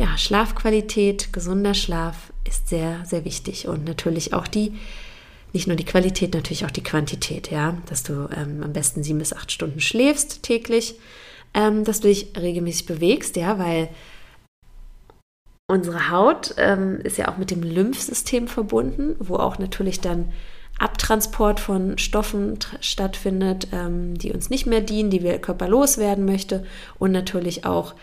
[0.00, 3.68] ja, Schlafqualität, gesunder Schlaf ist sehr, sehr wichtig.
[3.68, 4.72] Und natürlich auch die,
[5.52, 9.18] nicht nur die Qualität, natürlich auch die Quantität, ja, dass du ähm, am besten sieben
[9.18, 10.94] bis acht Stunden schläfst täglich,
[11.52, 13.90] ähm, dass du dich regelmäßig bewegst, ja, weil
[15.68, 20.32] unsere Haut ähm, ist ja auch mit dem Lymphsystem verbunden, wo auch natürlich dann
[20.78, 26.64] Abtransport von Stoffen stattfindet, ähm, die uns nicht mehr dienen, die wir körperlos werden möchte.
[26.98, 27.94] Und natürlich auch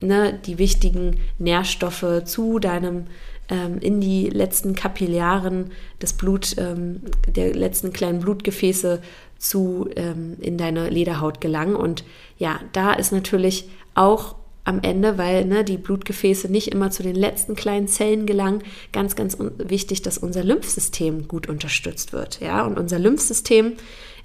[0.00, 3.06] ne, die wichtigen Nährstoffe zu deinem
[3.48, 5.70] ähm, in die letzten Kapillaren
[6.02, 9.00] des Blut, ähm, der letzten kleinen Blutgefäße
[9.38, 11.76] zu ähm, in deine Lederhaut gelangen.
[11.76, 12.04] Und
[12.38, 17.14] ja, da ist natürlich auch am Ende, weil ne, die Blutgefäße nicht immer zu den
[17.14, 22.40] letzten kleinen Zellen gelangen, ganz, ganz wichtig, dass unser Lymphsystem gut unterstützt wird.
[22.40, 23.74] Ja, und unser Lymphsystem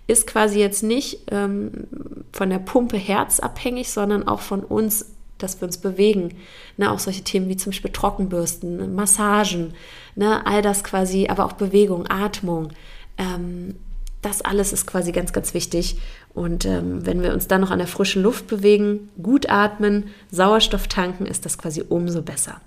[0.08, 1.86] ist quasi jetzt nicht ähm,
[2.32, 5.06] von der Pumpe Herz abhängig, sondern auch von uns
[5.44, 6.36] dass wir uns bewegen.
[6.78, 9.74] Ne, auch solche Themen wie zum Beispiel Trockenbürsten, Massagen,
[10.16, 12.70] ne, all das quasi, aber auch Bewegung, Atmung.
[13.18, 13.76] Ähm,
[14.22, 15.98] das alles ist quasi ganz, ganz wichtig.
[16.34, 20.88] Und ähm, wenn wir uns dann noch an der frischen Luft bewegen, gut atmen, Sauerstoff
[20.88, 22.62] tanken, ist das quasi umso besser.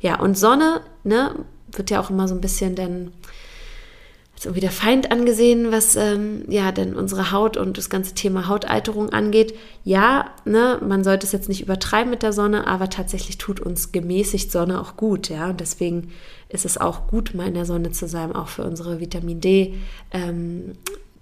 [0.00, 1.34] Ja, und Sonne ne,
[1.72, 3.12] wird ja auch immer so ein bisschen dann
[4.36, 8.48] als irgendwie der Feind angesehen, was ähm, ja denn unsere Haut und das ganze Thema
[8.48, 9.54] Hautalterung angeht.
[9.82, 13.92] Ja, ne, man sollte es jetzt nicht übertreiben mit der Sonne, aber tatsächlich tut uns
[13.92, 15.48] gemäßigt Sonne auch gut, ja.
[15.48, 16.12] Und deswegen
[16.50, 19.74] ist es auch gut, mal in der Sonne zu sein, auch für unsere Vitamin D.
[20.10, 20.72] Ähm,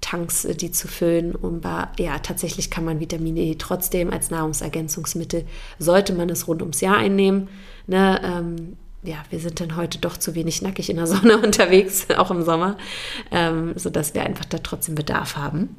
[0.00, 1.36] Tanks, äh, die zu füllen.
[1.36, 1.64] Und
[1.98, 5.44] ja, tatsächlich kann man Vitamin E trotzdem als Nahrungsergänzungsmittel,
[5.78, 7.48] sollte man es rund ums Jahr einnehmen.
[7.86, 12.06] Ne, ähm, ja, wir sind dann heute doch zu wenig nackig in der Sonne unterwegs,
[12.16, 12.76] auch im Sommer,
[13.30, 15.76] ähm, sodass wir einfach da trotzdem Bedarf haben.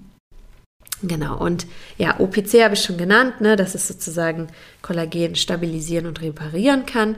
[1.01, 4.47] Genau, und ja, OPC habe ich schon genannt, ne, dass es sozusagen
[4.81, 7.17] Kollagen stabilisieren und reparieren kann.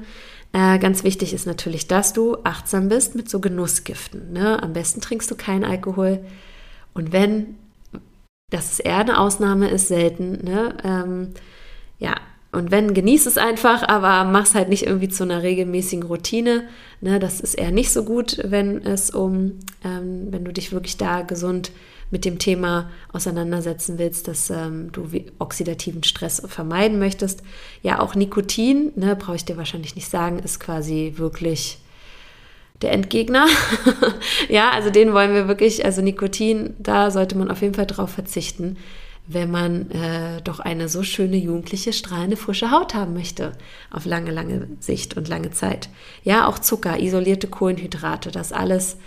[0.52, 4.34] Äh, ganz wichtig ist natürlich, dass du achtsam bist mit so Genussgiften.
[4.34, 4.62] Ne?
[4.63, 6.26] Am besten trinkst du keinen Alkohol.
[6.93, 7.58] Und wenn,
[8.50, 10.76] das ist eher eine Ausnahme ist, selten, ne?
[10.84, 11.34] Ähm,
[12.00, 12.15] ja,
[12.52, 16.64] und wenn, genieß es einfach, aber mach es halt nicht irgendwie zu einer regelmäßigen Routine.
[17.02, 20.98] Ne, das ist eher nicht so gut, wenn es um, ähm, wenn du dich wirklich
[20.98, 21.72] da gesund
[22.10, 27.42] mit dem Thema auseinandersetzen willst, dass ähm, du oxidativen Stress vermeiden möchtest.
[27.84, 31.80] Ja, auch Nikotin, ne, brauche ich dir wahrscheinlich nicht sagen, ist quasi wirklich
[32.82, 33.48] der Endgegner.
[34.50, 38.12] ja, also den wollen wir wirklich, also Nikotin, da sollte man auf jeden Fall drauf
[38.12, 38.78] verzichten,
[39.28, 43.52] wenn man äh, doch eine so schöne, jugendliche, strahlende, frische Haut haben möchte.
[43.92, 45.90] Auf lange, lange Sicht und lange Zeit.
[46.24, 48.98] Ja, auch Zucker, isolierte Kohlenhydrate, das alles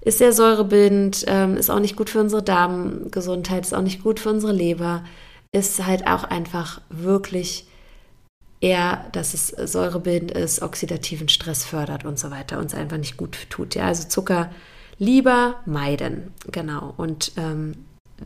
[0.00, 4.18] ist sehr säurebildend, ähm, ist auch nicht gut für unsere Darmgesundheit, ist auch nicht gut
[4.18, 5.04] für unsere Leber,
[5.52, 7.66] ist halt auch einfach wirklich
[8.60, 13.36] eher, dass es säurebildend ist, oxidativen Stress fördert und so weiter, uns einfach nicht gut
[13.48, 13.76] tut.
[13.76, 14.50] Ja, also Zucker
[14.98, 16.94] lieber meiden, genau.
[16.96, 17.74] Und ähm,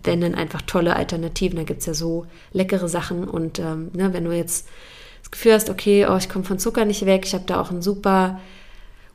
[0.05, 4.13] wenn dann einfach tolle Alternativen, da gibt es ja so leckere Sachen und ähm, ne,
[4.13, 4.69] wenn du jetzt
[5.23, 7.71] das Gefühl hast, okay, oh, ich komme von Zucker nicht weg, ich habe da auch
[7.71, 8.41] einen super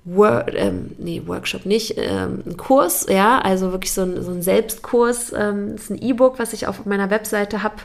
[0.03, 4.41] Wor ähm, nee, Workshop nicht, ähm, ein Kurs, ja, also wirklich so ein, so ein
[4.41, 7.75] Selbstkurs, ähm, ist ein E-Book, was ich auf meiner Webseite habe.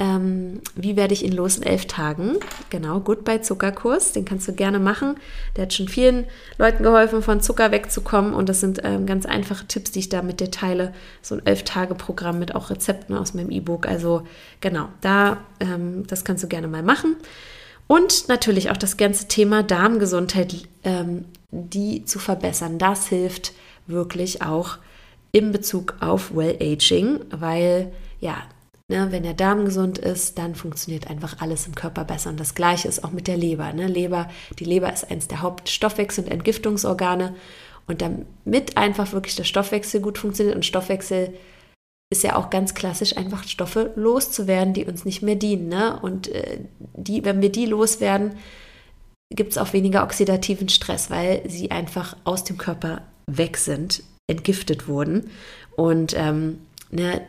[0.00, 2.38] Ähm, wie werde ich ihn los in elf Tagen?
[2.70, 5.16] Genau, Goodbye Zuckerkurs, den kannst du gerne machen.
[5.54, 6.24] Der hat schon vielen
[6.56, 10.22] Leuten geholfen, von Zucker wegzukommen und das sind ähm, ganz einfache Tipps, die ich da
[10.22, 10.94] mit dir teile.
[11.20, 13.86] So ein elf-Tage-Programm mit auch Rezepten aus meinem E-Book.
[13.86, 14.22] Also
[14.62, 17.16] genau, da, ähm, das kannst du gerne mal machen.
[17.86, 22.78] Und natürlich auch das ganze Thema Darmgesundheit ähm, die zu verbessern.
[22.78, 23.52] Das hilft
[23.86, 24.78] wirklich auch
[25.32, 28.36] in Bezug auf Well-Aging, weil ja,
[28.90, 32.30] ne, wenn der Darm gesund ist, dann funktioniert einfach alles im Körper besser.
[32.30, 33.72] Und das Gleiche ist auch mit der Leber.
[33.72, 33.86] Ne?
[33.86, 37.34] Leber, die Leber ist eines der Hauptstoffwechsel- und Entgiftungsorgane.
[37.86, 41.34] Und damit einfach wirklich der Stoffwechsel gut funktioniert und Stoffwechsel
[42.12, 45.68] ist ja auch ganz klassisch, einfach Stoffe loszuwerden, die uns nicht mehr dienen.
[45.68, 45.98] Ne?
[46.00, 46.58] Und äh,
[46.94, 48.32] die, wenn wir die loswerden,
[49.32, 54.88] gibt es auch weniger oxidativen Stress, weil sie einfach aus dem Körper weg sind, entgiftet
[54.88, 55.30] wurden.
[55.76, 56.58] Und ähm,
[56.90, 57.22] ne,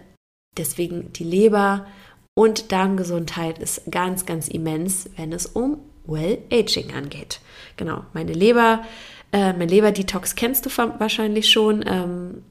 [0.58, 1.86] deswegen die Leber
[2.34, 7.42] und Darmgesundheit ist ganz, ganz immens, wenn es um Well-Aging angeht.
[7.78, 8.84] Genau, meine Leber,
[9.32, 11.84] äh, mein Leber-Detox kennst du wahrscheinlich schon.
[11.88, 12.44] Ähm,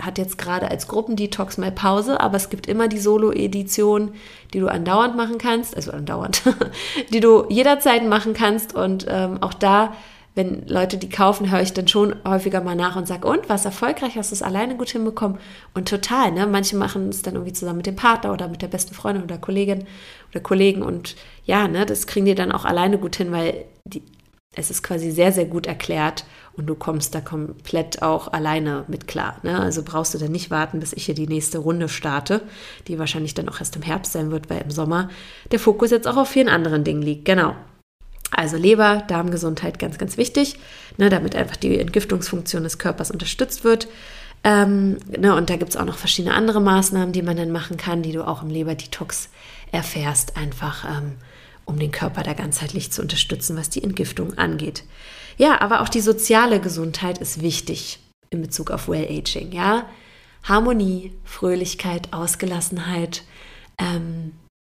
[0.00, 4.12] hat jetzt gerade als Gruppendetox mal Pause, aber es gibt immer die Solo-Edition,
[4.52, 6.42] die du andauernd machen kannst, also andauernd,
[7.12, 8.74] die du jederzeit machen kannst.
[8.74, 9.94] Und ähm, auch da,
[10.34, 13.64] wenn Leute die kaufen, höre ich dann schon häufiger mal nach und sage, und was
[13.64, 15.38] erfolgreich, hast du es alleine gut hinbekommen?
[15.74, 16.46] Und total, ne?
[16.46, 19.38] Manche machen es dann irgendwie zusammen mit dem Partner oder mit der besten Freundin oder
[19.38, 19.84] Kollegin
[20.30, 24.02] oder Kollegen und ja, ne, das kriegen die dann auch alleine gut hin, weil die,
[24.54, 26.24] es ist quasi sehr, sehr gut erklärt
[26.56, 29.38] und du kommst da komplett auch alleine mit klar.
[29.42, 29.58] Ne?
[29.58, 32.42] Also brauchst du dann nicht warten, bis ich hier die nächste Runde starte,
[32.86, 35.08] die wahrscheinlich dann auch erst im Herbst sein wird, weil im Sommer
[35.50, 37.24] der Fokus jetzt auch auf vielen anderen Dingen liegt.
[37.24, 37.54] Genau.
[38.34, 40.58] Also Leber, Darmgesundheit ganz, ganz wichtig,
[40.96, 43.88] ne, damit einfach die Entgiftungsfunktion des Körpers unterstützt wird.
[44.42, 47.76] Ähm, ne, und da gibt es auch noch verschiedene andere Maßnahmen, die man dann machen
[47.76, 49.28] kann, die du auch im Leberdetox
[49.70, 51.12] erfährst, einfach ähm,
[51.64, 54.84] um den Körper da ganzheitlich zu unterstützen, was die Entgiftung angeht.
[55.36, 59.52] Ja, aber auch die soziale Gesundheit ist wichtig in Bezug auf Well-Aging.
[59.52, 59.86] Ja,
[60.42, 63.22] Harmonie, Fröhlichkeit, Ausgelassenheit,
[63.78, 64.32] ähm,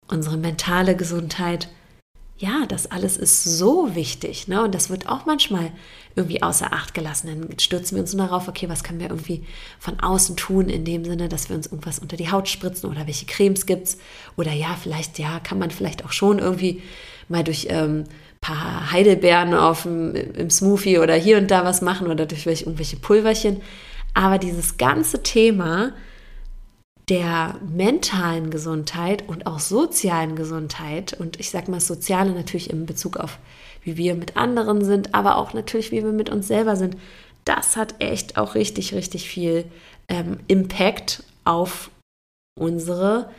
[0.08, 1.70] unsere mentale Gesundheit.
[2.40, 4.48] Ja, das alles ist so wichtig.
[4.48, 4.64] Ne?
[4.64, 5.72] Und das wird auch manchmal
[6.16, 7.28] irgendwie außer Acht gelassen.
[7.28, 9.44] Dann stürzen wir uns nur darauf, okay, was können wir irgendwie
[9.80, 13.08] von außen tun, in dem Sinne, dass wir uns irgendwas unter die Haut spritzen oder
[13.08, 13.98] welche Cremes gibt es.
[14.36, 16.84] Oder ja, vielleicht, ja, kann man vielleicht auch schon irgendwie
[17.28, 18.04] mal durch ähm,
[18.40, 22.66] paar Heidelbeeren auf dem, im Smoothie oder hier und da was machen oder durch welche,
[22.66, 23.62] irgendwelche Pulverchen.
[24.14, 25.94] Aber dieses ganze Thema
[27.10, 33.18] der mentalen Gesundheit und auch sozialen Gesundheit und ich sage mal soziale natürlich in Bezug
[33.18, 33.40] auf
[33.84, 36.98] wie wir mit anderen sind, aber auch natürlich wie wir mit uns selber sind,
[37.46, 39.64] das hat echt auch richtig, richtig viel
[40.10, 41.90] ähm, Impact auf
[42.60, 43.30] unsere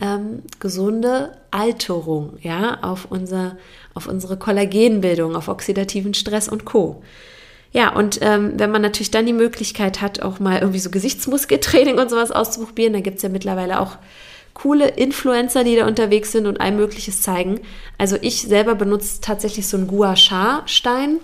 [0.00, 3.56] ähm, gesunde Alterung, ja, auf, unser,
[3.94, 7.02] auf unsere Kollagenbildung, auf oxidativen Stress und Co.
[7.72, 11.98] Ja, und ähm, wenn man natürlich dann die Möglichkeit hat, auch mal irgendwie so Gesichtsmuskeltraining
[11.98, 13.98] und sowas auszuprobieren, da gibt es ja mittlerweile auch
[14.54, 17.60] coole Influencer, die da unterwegs sind und all Mögliches zeigen.
[17.96, 21.18] Also ich selber benutze tatsächlich so einen Gua Sha Stein.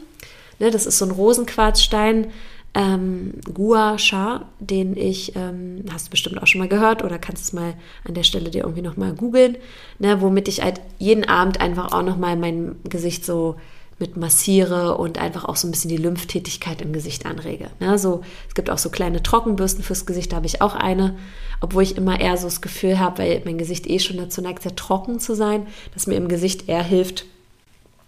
[0.61, 2.29] Ne, das ist so ein Rosenquarzstein,
[2.75, 7.43] ähm, Gua Sha, den ich, ähm, hast du bestimmt auch schon mal gehört oder kannst
[7.45, 7.75] es mal
[8.07, 9.57] an der Stelle dir irgendwie nochmal googeln,
[9.99, 13.57] ne, womit ich halt jeden Abend einfach auch nochmal mein Gesicht so
[13.99, 17.71] mit massiere und einfach auch so ein bisschen die Lymphtätigkeit im Gesicht anrege.
[17.81, 21.17] Ne, so, es gibt auch so kleine Trockenbürsten fürs Gesicht, da habe ich auch eine,
[21.61, 24.63] obwohl ich immer eher so das Gefühl habe, weil mein Gesicht eh schon dazu neigt,
[24.63, 27.25] sehr trocken zu sein, dass mir im Gesicht eher hilft,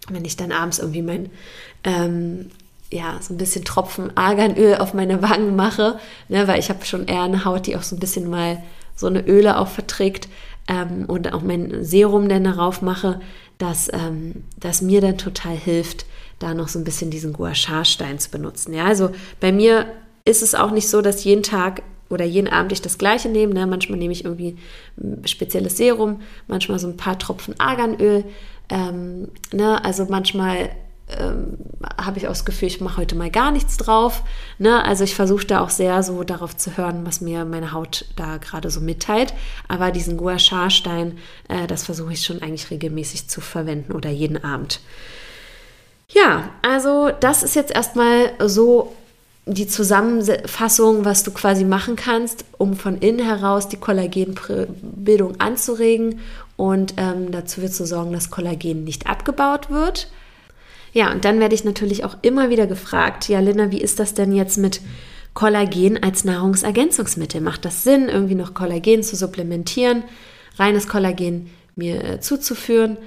[0.09, 1.29] wenn ich dann abends irgendwie mein
[1.83, 2.49] ähm,
[2.91, 7.05] ja, so ein bisschen Tropfen Arganöl auf meine Wangen mache, ne, weil ich habe schon
[7.05, 8.63] eher eine Haut, die auch so ein bisschen mal
[8.95, 10.27] so eine Öle auch verträgt
[10.67, 13.19] ähm, und auch mein Serum dann darauf mache,
[13.57, 16.05] dass ähm, das mir dann total hilft,
[16.39, 18.73] da noch so ein bisschen diesen Gua Sha Stein zu benutzen.
[18.73, 19.87] Ja, also bei mir
[20.25, 23.53] ist es auch nicht so, dass jeden Tag oder jeden Abend ich das gleiche nehme.
[23.53, 23.65] Ne?
[23.65, 24.57] Manchmal nehme ich irgendwie
[24.97, 28.23] ein spezielles Serum, manchmal so ein paar Tropfen Arganöl.
[28.69, 29.83] Ähm, ne?
[29.83, 30.69] Also manchmal
[31.09, 31.57] ähm,
[31.97, 34.23] habe ich auch das Gefühl, ich mache heute mal gar nichts drauf.
[34.57, 34.83] Ne?
[34.83, 38.37] Also ich versuche da auch sehr so darauf zu hören, was mir meine Haut da
[38.37, 39.33] gerade so mitteilt.
[39.67, 44.09] Aber diesen Gua Sha Stein, äh, das versuche ich schon eigentlich regelmäßig zu verwenden oder
[44.09, 44.81] jeden Abend.
[46.09, 48.93] Ja, also das ist jetzt erstmal so
[49.45, 56.19] die Zusammenfassung, was du quasi machen kannst, um von innen heraus die Kollagenbildung anzuregen
[56.57, 60.09] und ähm, dazu wird zu sorgen, dass Kollagen nicht abgebaut wird.
[60.97, 64.15] Ja, und dann werde ich natürlich auch immer wieder gefragt, ja, Linda, wie ist das
[64.15, 64.81] denn jetzt mit
[65.35, 67.39] Kollagen als Nahrungsergänzungsmittel?
[67.39, 70.01] Macht das Sinn, irgendwie noch Kollagen zu supplementieren,
[70.57, 72.97] reines Kollagen mir äh, zuzuführen?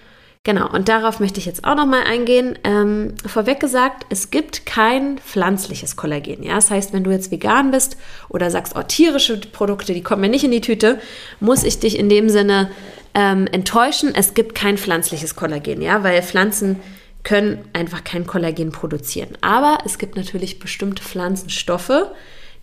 [0.45, 2.57] Genau, und darauf möchte ich jetzt auch nochmal eingehen.
[2.63, 6.45] Ähm, vorweg gesagt, es gibt kein pflanzliches Kollagen.
[6.45, 6.55] Ja?
[6.55, 7.97] Das heißt, wenn du jetzt vegan bist
[8.29, 11.01] oder sagst, oh, tierische Produkte, die kommen mir nicht in die Tüte,
[11.41, 12.71] muss ich dich in dem Sinne
[13.15, 14.15] ähm, enttäuschen.
[14.15, 16.77] Es gibt kein pflanzliches Kollagen, ja, weil Pflanzen
[17.23, 19.37] können einfach kein Kollagen produzieren.
[19.41, 22.11] Aber es gibt natürlich bestimmte Pflanzenstoffe,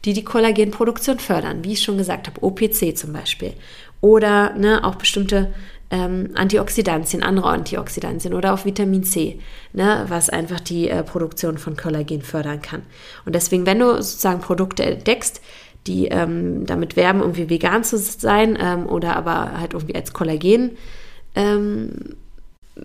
[0.05, 3.53] die die Kollagenproduktion fördern, wie ich schon gesagt habe, OPC zum Beispiel.
[4.01, 5.53] Oder ne, auch bestimmte
[5.89, 9.39] ähm, Antioxidantien, andere Antioxidantien oder auch Vitamin C,
[9.73, 12.83] ne, was einfach die äh, Produktion von Kollagen fördern kann.
[13.25, 15.41] Und deswegen, wenn du sozusagen Produkte entdeckst,
[15.87, 20.71] die ähm, damit werben, irgendwie vegan zu sein ähm, oder aber halt irgendwie als Kollagen
[21.35, 22.17] ähm,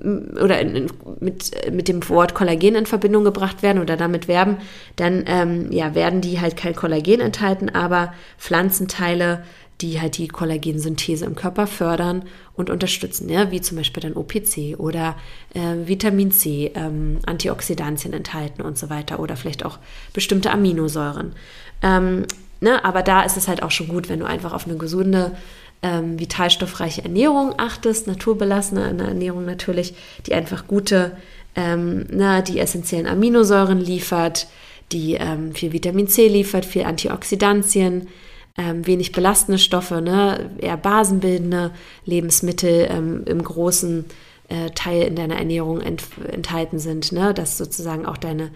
[0.01, 0.87] oder in, in,
[1.21, 4.59] mit, mit dem Wort Kollagen in Verbindung gebracht werden oder damit werben,
[4.97, 9.43] dann ähm, ja, werden die halt kein Kollagen enthalten, aber Pflanzenteile,
[9.81, 12.25] die halt die Kollagensynthese im Körper fördern
[12.55, 15.17] und unterstützen, ja, wie zum Beispiel dann OPC oder
[15.55, 19.79] äh, Vitamin C, ähm, Antioxidantien enthalten und so weiter oder vielleicht auch
[20.13, 21.33] bestimmte Aminosäuren.
[21.83, 22.27] Ähm,
[22.61, 25.33] ne, aber da ist es halt auch schon gut, wenn du einfach auf eine gesunde
[25.83, 29.95] ähm, vitalstoffreiche Ernährung achtest, naturbelassene Ernährung natürlich,
[30.27, 31.17] die einfach gute,
[31.57, 34.47] ähm, na, die essentiellen Aminosäuren liefert,
[34.93, 38.09] die ähm, viel Vitamin C liefert, viel Antioxidantien,
[38.57, 41.73] ähm, wenig belastende Stoffe, ne, eher basenbildende
[42.05, 44.05] Lebensmittel ähm, im großen
[44.49, 48.51] äh, Teil in deiner Ernährung ent enthalten sind, ne, dass sozusagen auch deine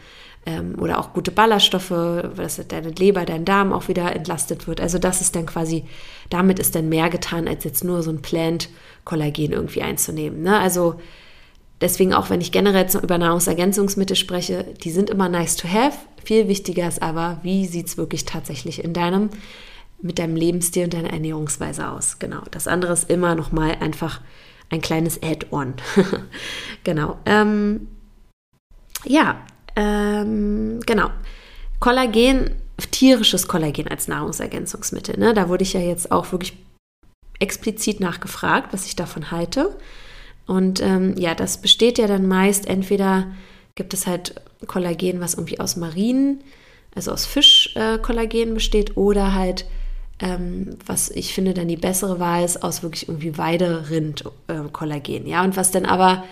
[0.46, 1.92] ähm, oder auch gute Ballaststoffe,
[2.36, 4.80] dass deine Leber, dein Darm auch wieder entlastet wird.
[4.80, 5.84] Also das ist dann quasi,
[6.30, 10.42] damit ist dann mehr getan, als jetzt nur so ein Plant-Kollagen irgendwie einzunehmen.
[10.42, 10.56] Ne?
[10.58, 11.00] Also
[11.80, 15.98] deswegen auch, wenn ich generell über Nahrungsergänzungsmittel spreche, die sind immer nice to have.
[16.24, 19.30] Viel wichtiger ist aber, wie sieht es wirklich tatsächlich in deinem,
[20.00, 22.20] mit deinem Lebensstil und deiner Ernährungsweise aus.
[22.20, 22.42] Genau.
[22.52, 24.20] Das andere ist immer nochmal einfach
[24.70, 25.74] ein kleines Add-on.
[26.84, 27.18] genau.
[27.26, 27.88] Ähm,
[29.04, 29.40] ja,
[29.76, 31.10] ähm, genau.
[31.78, 32.50] Kollagen,
[32.90, 35.18] tierisches Kollagen als Nahrungsergänzungsmittel.
[35.18, 35.34] Ne?
[35.34, 36.56] Da wurde ich ja jetzt auch wirklich
[37.38, 39.76] explizit nachgefragt, was ich davon halte.
[40.46, 43.26] Und ähm, ja, das besteht ja dann meist, entweder
[43.74, 46.40] gibt es halt Kollagen, was irgendwie aus Marinen,
[46.94, 49.66] also aus Fischkollagen äh, besteht, oder halt,
[50.20, 55.26] ähm, was ich finde dann die bessere Wahl ist, aus wirklich irgendwie Weiderind-Kollagen.
[55.26, 56.24] Äh, ja, und was dann aber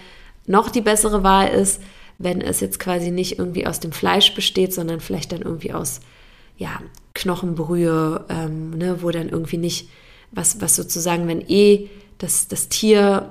[0.46, 1.82] noch die bessere Wahl ist,
[2.18, 6.00] wenn es jetzt quasi nicht irgendwie aus dem Fleisch besteht, sondern vielleicht dann irgendwie aus
[6.56, 6.80] ja,
[7.14, 9.88] Knochenbrühe, ähm, ne, wo dann irgendwie nicht,
[10.30, 11.88] was, was sozusagen, wenn eh
[12.18, 13.30] das, das Tier,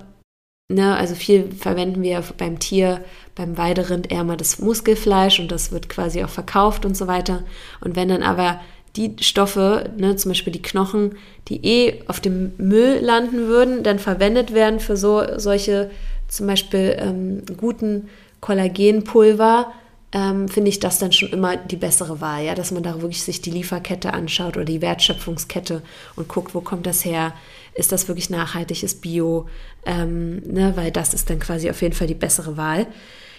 [0.70, 3.04] ne, also viel verwenden wir beim Tier,
[3.36, 7.44] beim Weiderind eher mal das Muskelfleisch und das wird quasi auch verkauft und so weiter.
[7.82, 8.62] Und wenn dann aber
[8.96, 11.18] die Stoffe, ne, zum Beispiel die Knochen,
[11.48, 15.90] die eh auf dem Müll landen würden, dann verwendet werden für so solche
[16.28, 18.10] zum Beispiel ähm, guten
[18.44, 19.72] Kollagenpulver,
[20.12, 23.24] ähm, finde ich das dann schon immer die bessere Wahl, ja, dass man da wirklich
[23.24, 25.82] sich die Lieferkette anschaut oder die Wertschöpfungskette
[26.18, 27.34] und guckt, wo kommt das her?
[27.74, 29.48] Ist das wirklich nachhaltig, ist Bio?
[29.86, 32.88] Ähm, ne, weil das ist dann quasi auf jeden Fall die bessere Wahl.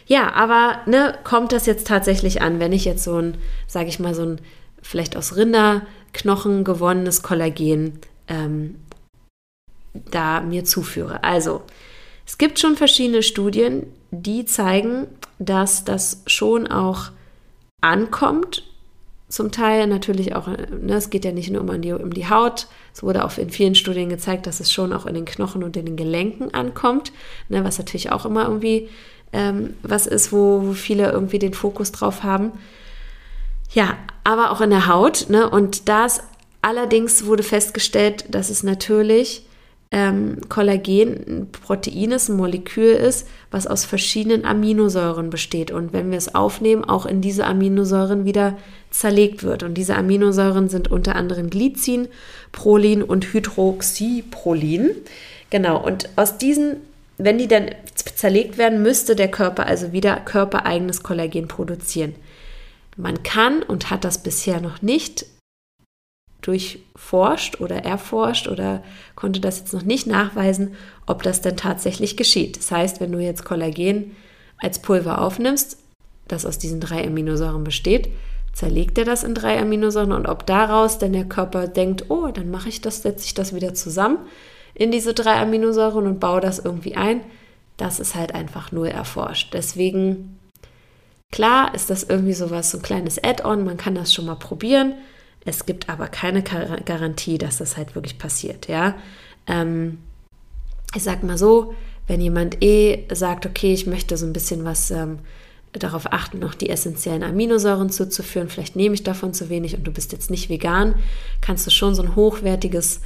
[0.07, 3.37] ja, aber ne, kommt das jetzt tatsächlich an, wenn ich jetzt so ein,
[3.67, 4.41] sage ich mal, so ein
[4.81, 8.77] vielleicht aus Rinderknochen gewonnenes Kollagen ähm,
[10.11, 11.23] da mir zuführe.
[11.25, 11.63] Also,
[12.27, 15.07] es gibt schon verschiedene Studien, die zeigen,
[15.39, 17.11] dass das schon auch
[17.81, 18.65] ankommt.
[19.29, 22.69] Zum Teil natürlich auch, ne, es geht ja nicht nur um die, um die Haut,
[22.93, 25.77] es wurde auch in vielen Studien gezeigt, dass es schon auch in den Knochen und
[25.77, 27.13] in den Gelenken ankommt,
[27.49, 28.89] ne, was natürlich auch immer irgendwie
[29.35, 32.53] ähm, was ist, wo, wo viele irgendwie den Fokus drauf haben.
[33.73, 35.27] Ja, aber auch in der Haut.
[35.29, 35.51] Ne?
[35.51, 36.23] Und das
[36.63, 39.45] allerdings wurde festgestellt, dass es natürlich
[39.91, 45.71] ähm, Kollagen ein Protein ist, ein Molekül ist, was aus verschiedenen Aminosäuren besteht.
[45.71, 48.57] Und wenn wir es aufnehmen, auch in diese Aminosäuren wieder
[48.91, 49.63] zerlegt wird.
[49.63, 52.09] Und diese Aminosäuren sind unter anderem Glycin,
[52.53, 54.91] Prolin und Hydroxyprolin.
[55.51, 56.77] Genau, und aus diesen,
[57.19, 62.15] wenn die dann zerlegt werden, müsste der Körper also wieder körpereigenes Kollagen produzieren.
[62.97, 65.27] Man kann und hat das bisher noch nicht
[66.47, 68.83] durchforscht oder erforscht oder
[69.15, 70.75] konnte das jetzt noch nicht nachweisen,
[71.07, 72.59] ob das denn tatsächlich geschieht.
[72.59, 74.15] Das heißt, wenn du jetzt Kollagen
[74.59, 75.79] als Pulver aufnimmst,
[76.29, 78.09] das aus diesen drei Aminosäuren besteht,
[78.53, 82.51] zerlegt er das in drei Aminosäuren und ob daraus denn der Körper denkt, oh, dann
[82.51, 84.19] mache ich das, setze ich das wieder zusammen
[84.75, 87.21] in diese drei Aminosäuren und baue das irgendwie ein,
[87.77, 89.55] das ist halt einfach nur erforscht.
[89.55, 90.39] Deswegen,
[91.33, 94.95] klar ist das irgendwie sowas, so ein kleines Add-on, man kann das schon mal probieren.
[95.45, 98.95] Es gibt aber keine Garantie, dass das halt wirklich passiert, ja.
[99.47, 99.99] Ähm,
[100.95, 101.75] ich sag mal so,
[102.07, 105.19] wenn jemand eh sagt, okay, ich möchte so ein bisschen was ähm,
[105.73, 109.91] darauf achten, noch die essentiellen Aminosäuren zuzuführen, vielleicht nehme ich davon zu wenig und du
[109.91, 110.95] bist jetzt nicht vegan,
[111.41, 113.01] kannst du schon so ein hochwertiges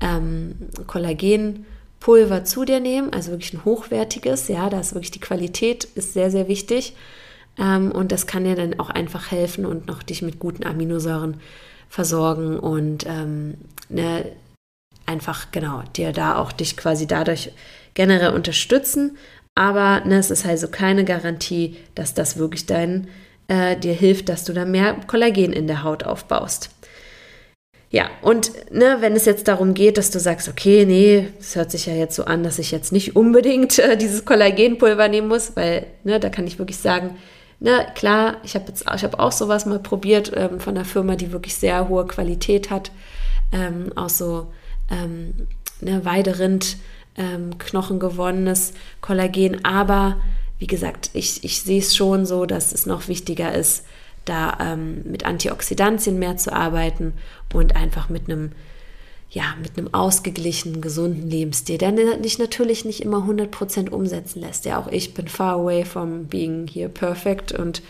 [0.00, 0.54] ähm,
[0.86, 6.12] Kollagenpulver zu dir nehmen, also wirklich ein hochwertiges, ja, da ist wirklich die Qualität ist
[6.12, 6.94] sehr, sehr wichtig
[7.58, 11.38] ähm, und das kann dir dann auch einfach helfen und noch dich mit guten Aminosäuren
[11.92, 13.58] versorgen und ähm,
[13.90, 14.24] ne,
[15.04, 17.52] einfach genau dir da auch dich quasi dadurch
[17.92, 19.18] generell unterstützen.
[19.54, 23.08] Aber ne, es ist also keine Garantie, dass das wirklich dein,
[23.48, 26.70] äh, dir hilft, dass du da mehr Kollagen in der Haut aufbaust.
[27.90, 31.70] Ja, und ne, wenn es jetzt darum geht, dass du sagst, okay, nee, es hört
[31.70, 35.56] sich ja jetzt so an, dass ich jetzt nicht unbedingt äh, dieses Kollagenpulver nehmen muss,
[35.56, 37.18] weil ne, da kann ich wirklich sagen,
[37.62, 41.16] ne, klar, ich habe jetzt ich hab auch sowas mal probiert ähm, von einer Firma,
[41.16, 42.90] die wirklich sehr hohe Qualität hat,
[43.52, 44.52] ähm, aus so
[44.90, 45.34] ähm,
[45.80, 46.76] ne, Weiderind,
[47.16, 49.64] ähm, Knochen gewonnenes Kollagen.
[49.64, 50.16] Aber
[50.58, 53.84] wie gesagt, ich, ich sehe es schon so, dass es noch wichtiger ist,
[54.24, 57.14] da ähm, mit Antioxidantien mehr zu arbeiten
[57.52, 58.52] und einfach mit einem
[59.32, 64.66] ja, mit einem ausgeglichenen, gesunden Lebensstil, der dich natürlich nicht immer 100% umsetzen lässt.
[64.66, 67.82] Ja, auch ich bin far away from being here perfect und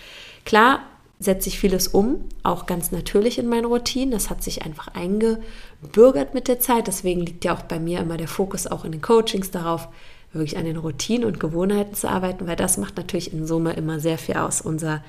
[0.45, 0.81] klar
[1.19, 4.13] setze ich vieles um, auch ganz natürlich in meinen Routinen.
[4.13, 6.87] Das hat sich einfach eingebürgert mit der Zeit.
[6.87, 9.89] Deswegen liegt ja auch bei mir immer der Fokus auch in den Coachings darauf,
[10.33, 14.01] wirklich an den Routinen und Gewohnheiten zu arbeiten, weil das macht natürlich in Summe immer
[14.01, 15.03] sehr viel aus, unser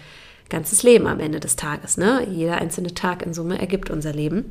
[0.50, 1.98] ganzes Leben am Ende des Tages.
[1.98, 2.28] Ne?
[2.30, 4.46] Jeder einzelne Tag in Summe ergibt unser Leben.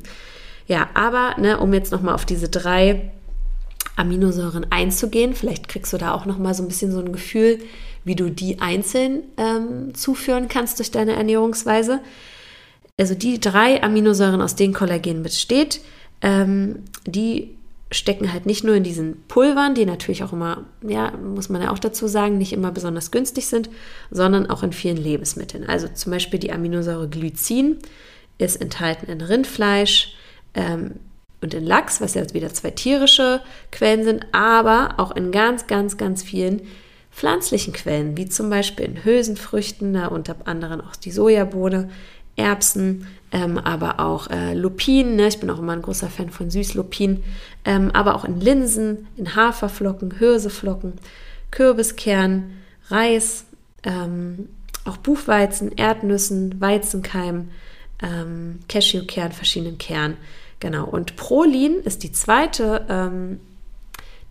[0.67, 3.11] Ja, aber ne, um jetzt nochmal auf diese drei
[3.95, 7.59] Aminosäuren einzugehen, vielleicht kriegst du da auch nochmal so ein bisschen so ein Gefühl,
[8.03, 12.01] wie du die einzeln ähm, zuführen kannst durch deine Ernährungsweise.
[12.99, 15.81] Also die drei Aminosäuren, aus denen Kollagen besteht,
[16.21, 17.55] ähm, die
[17.91, 21.71] stecken halt nicht nur in diesen Pulvern, die natürlich auch immer, ja, muss man ja
[21.71, 23.69] auch dazu sagen, nicht immer besonders günstig sind,
[24.09, 25.67] sondern auch in vielen Lebensmitteln.
[25.67, 27.77] Also zum Beispiel die Aminosäure Glycin
[28.39, 30.15] ist enthalten in Rindfleisch,
[30.53, 30.95] ähm,
[31.41, 33.41] und in Lachs, was ja wieder zwei tierische
[33.71, 36.61] Quellen sind, aber auch in ganz, ganz, ganz vielen
[37.11, 41.89] pflanzlichen Quellen, wie zum Beispiel in Hülsenfrüchten, da unter anderem auch die Sojabohne,
[42.35, 45.15] Erbsen, ähm, aber auch äh, Lupinen.
[45.15, 45.27] Ne?
[45.27, 47.23] Ich bin auch immer ein großer Fan von Süßlupinen,
[47.65, 50.93] ähm, aber auch in Linsen, in Haferflocken, Hirseflocken,
[51.51, 52.53] Kürbiskern,
[52.87, 53.45] Reis,
[53.83, 54.49] ähm,
[54.85, 57.49] auch Buchweizen, Erdnüssen, Weizenkeim,
[58.01, 60.17] ähm, Cashewkern, verschiedenen Kernen.
[60.63, 63.41] Genau, und Prolin ist die zweite, ähm,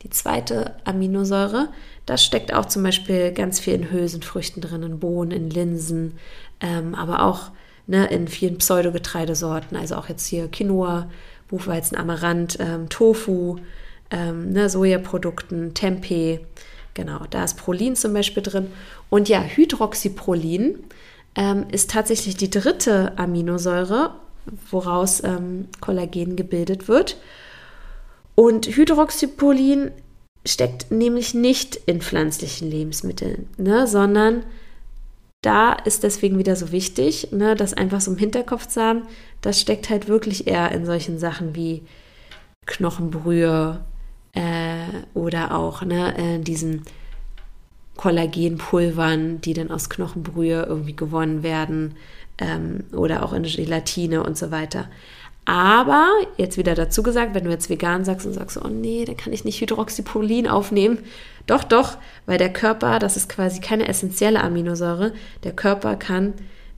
[0.03, 1.68] die zweite Aminosäure.
[2.07, 6.16] Das steckt auch zum Beispiel ganz viel in Hülsenfrüchten drin, in Bohnen, in Linsen,
[6.62, 7.51] ähm, aber auch
[7.87, 11.11] ne, in vielen Pseudogetreidesorten, also auch jetzt hier Quinoa,
[11.49, 13.57] Buchweizen, Amaranth, ähm, Tofu,
[14.11, 16.41] ähm, ne, Sojaprodukten, Tempeh.
[16.95, 18.68] Genau, da ist Prolin zum Beispiel drin.
[19.11, 20.78] Und ja, Hydroxyprolin
[21.35, 24.14] ähm, ist tatsächlich die dritte Aminosäure
[24.70, 27.18] woraus ähm, Kollagen gebildet wird.
[28.34, 29.90] Und Hydroxyprolin
[30.47, 34.43] steckt nämlich nicht in pflanzlichen Lebensmitteln, ne, sondern
[35.43, 39.03] da ist deswegen wieder so wichtig, ne, das einfach so im Hinterkopf zu haben,
[39.40, 41.82] das steckt halt wirklich eher in solchen Sachen wie
[42.66, 43.84] Knochenbrühe
[44.34, 46.82] äh, oder auch ne, in äh, diesen
[47.97, 51.97] Kollagenpulvern, die dann aus Knochenbrühe irgendwie gewonnen werden
[52.39, 54.89] ähm, oder auch in Gelatine und so weiter.
[55.45, 59.16] Aber jetzt wieder dazu gesagt, wenn du jetzt vegan sagst und sagst, oh nee, dann
[59.16, 60.99] kann ich nicht Hydroxyprolin aufnehmen.
[61.47, 65.12] Doch, doch, weil der Körper, das ist quasi keine essentielle Aminosäure,
[65.43, 66.35] der Körper kann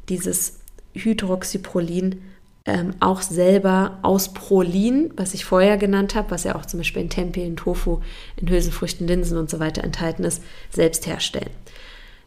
[0.08, 0.60] dieses
[0.94, 2.22] Hydroxyprolin
[2.66, 7.02] ähm, auch selber aus Prolin, was ich vorher genannt habe, was ja auch zum Beispiel
[7.02, 8.00] in Tempeh, in Tofu,
[8.36, 11.50] in Hülsenfrüchten, Linsen und so weiter enthalten ist, selbst herstellen.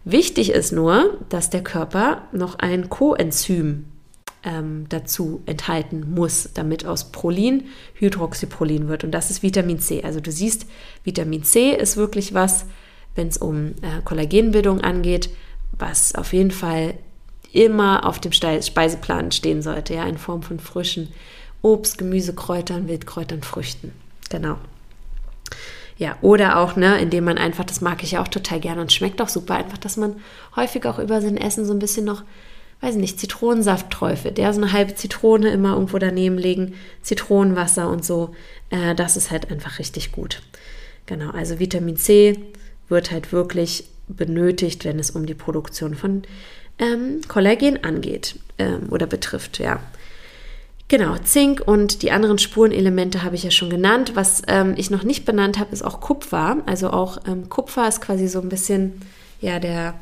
[0.09, 3.87] Wichtig ist nur, dass der Körper noch ein Coenzym
[4.41, 9.03] ähm, dazu enthalten muss, damit aus Prolin Hydroxyprolin wird.
[9.03, 10.03] Und das ist Vitamin C.
[10.03, 10.65] Also du siehst,
[11.03, 12.67] Vitamin C ist wirklich was,
[13.15, 15.29] wenn es um äh, Kollagenbildung angeht,
[15.77, 16.93] was auf jeden Fall
[17.51, 21.09] immer auf dem Speiseplan stehen sollte, ja, in Form von frischen
[21.61, 23.91] Obst, Gemüse, Kräutern, Wildkräutern, Früchten.
[24.29, 24.55] Genau.
[25.97, 28.93] Ja, oder auch, ne, indem man einfach, das mag ich ja auch total gerne und
[28.93, 30.17] schmeckt auch super, einfach, dass man
[30.55, 32.23] häufig auch über sein Essen so ein bisschen noch,
[32.81, 34.37] weiß nicht, Zitronensaft träufelt.
[34.37, 38.35] Ja, so eine halbe Zitrone immer irgendwo daneben legen, Zitronenwasser und so.
[38.69, 40.43] Äh, das ist halt einfach richtig gut.
[41.07, 42.37] Genau, also Vitamin C
[42.89, 46.23] wird halt wirklich benötigt, wenn es um die Produktion von
[46.79, 49.79] ähm, Kollagen angeht ähm, oder betrifft, ja.
[50.89, 54.11] Genau, Zink und die anderen Spurenelemente habe ich ja schon genannt.
[54.15, 56.57] Was ähm, ich noch nicht benannt habe, ist auch Kupfer.
[56.65, 59.01] Also auch ähm, Kupfer ist quasi so ein bisschen,
[59.41, 59.95] ja, der,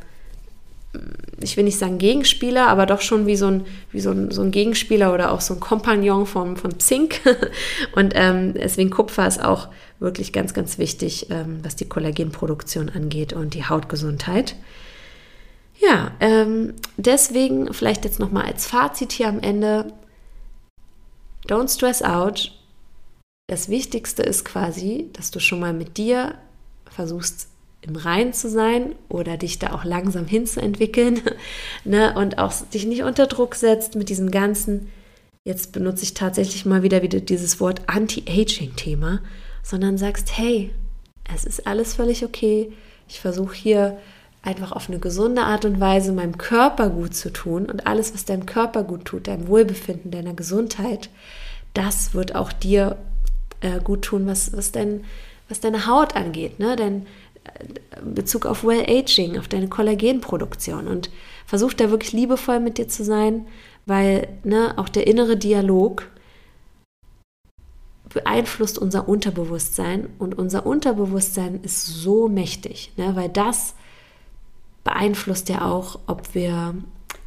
[1.39, 4.43] ich will nicht sagen Gegenspieler, aber doch schon wie so ein, wie so ein, so
[4.43, 7.19] ein Gegenspieler oder auch so ein Kompagnon vom, von Zink.
[7.95, 9.69] und ähm, deswegen Kupfer ist auch
[9.99, 14.55] wirklich ganz, ganz wichtig, ähm, was die Kollagenproduktion angeht und die Hautgesundheit.
[15.79, 19.87] Ja, ähm, deswegen vielleicht jetzt nochmal als Fazit hier am Ende,
[21.47, 22.51] don't stress out.
[23.47, 26.35] Das Wichtigste ist quasi, dass du schon mal mit dir
[26.89, 27.49] versuchst,
[27.81, 31.21] im Rein zu sein oder dich da auch langsam hinzuentwickeln
[31.85, 32.15] ne?
[32.15, 34.91] und auch dich nicht unter Druck setzt mit diesem ganzen,
[35.43, 39.21] jetzt benutze ich tatsächlich mal wieder, wieder dieses Wort Anti-Aging-Thema,
[39.61, 40.71] sondern sagst, hey,
[41.31, 42.71] es ist alles völlig okay.
[43.07, 43.99] Ich versuche hier
[44.45, 48.25] einfach auf eine gesunde Art und Weise meinem Körper gut zu tun und alles, was
[48.25, 51.09] deinem Körper gut tut, deinem Wohlbefinden, deiner Gesundheit,
[51.73, 52.97] das wird auch dir
[53.61, 55.03] äh, gut tun, was, was, dein,
[55.49, 56.75] was deine Haut angeht, ne?
[56.75, 57.07] Dein
[57.43, 60.87] äh, Bezug auf Well-Aging, auf deine Kollagenproduktion.
[60.87, 61.09] Und
[61.45, 63.47] versuch da wirklich liebevoll mit dir zu sein,
[63.85, 66.07] weil ne, auch der innere Dialog
[68.13, 70.09] beeinflusst unser Unterbewusstsein.
[70.19, 73.75] Und unser Unterbewusstsein ist so mächtig, ne, weil das
[74.85, 76.75] beeinflusst ja auch, ob wir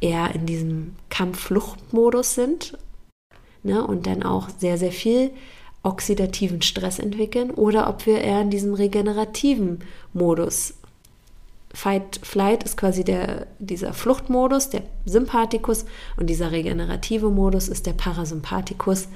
[0.01, 2.77] eher in diesem Kampf-Flucht-Modus sind
[3.61, 5.31] ne, und dann auch sehr, sehr viel
[5.83, 9.79] oxidativen Stress entwickeln oder ob wir eher in diesem regenerativen
[10.13, 10.73] Modus.
[11.71, 15.85] Fight, Flight ist quasi der, dieser Fluchtmodus, der Sympathikus
[16.17, 19.07] und dieser regenerative Modus ist der Parasympathikus,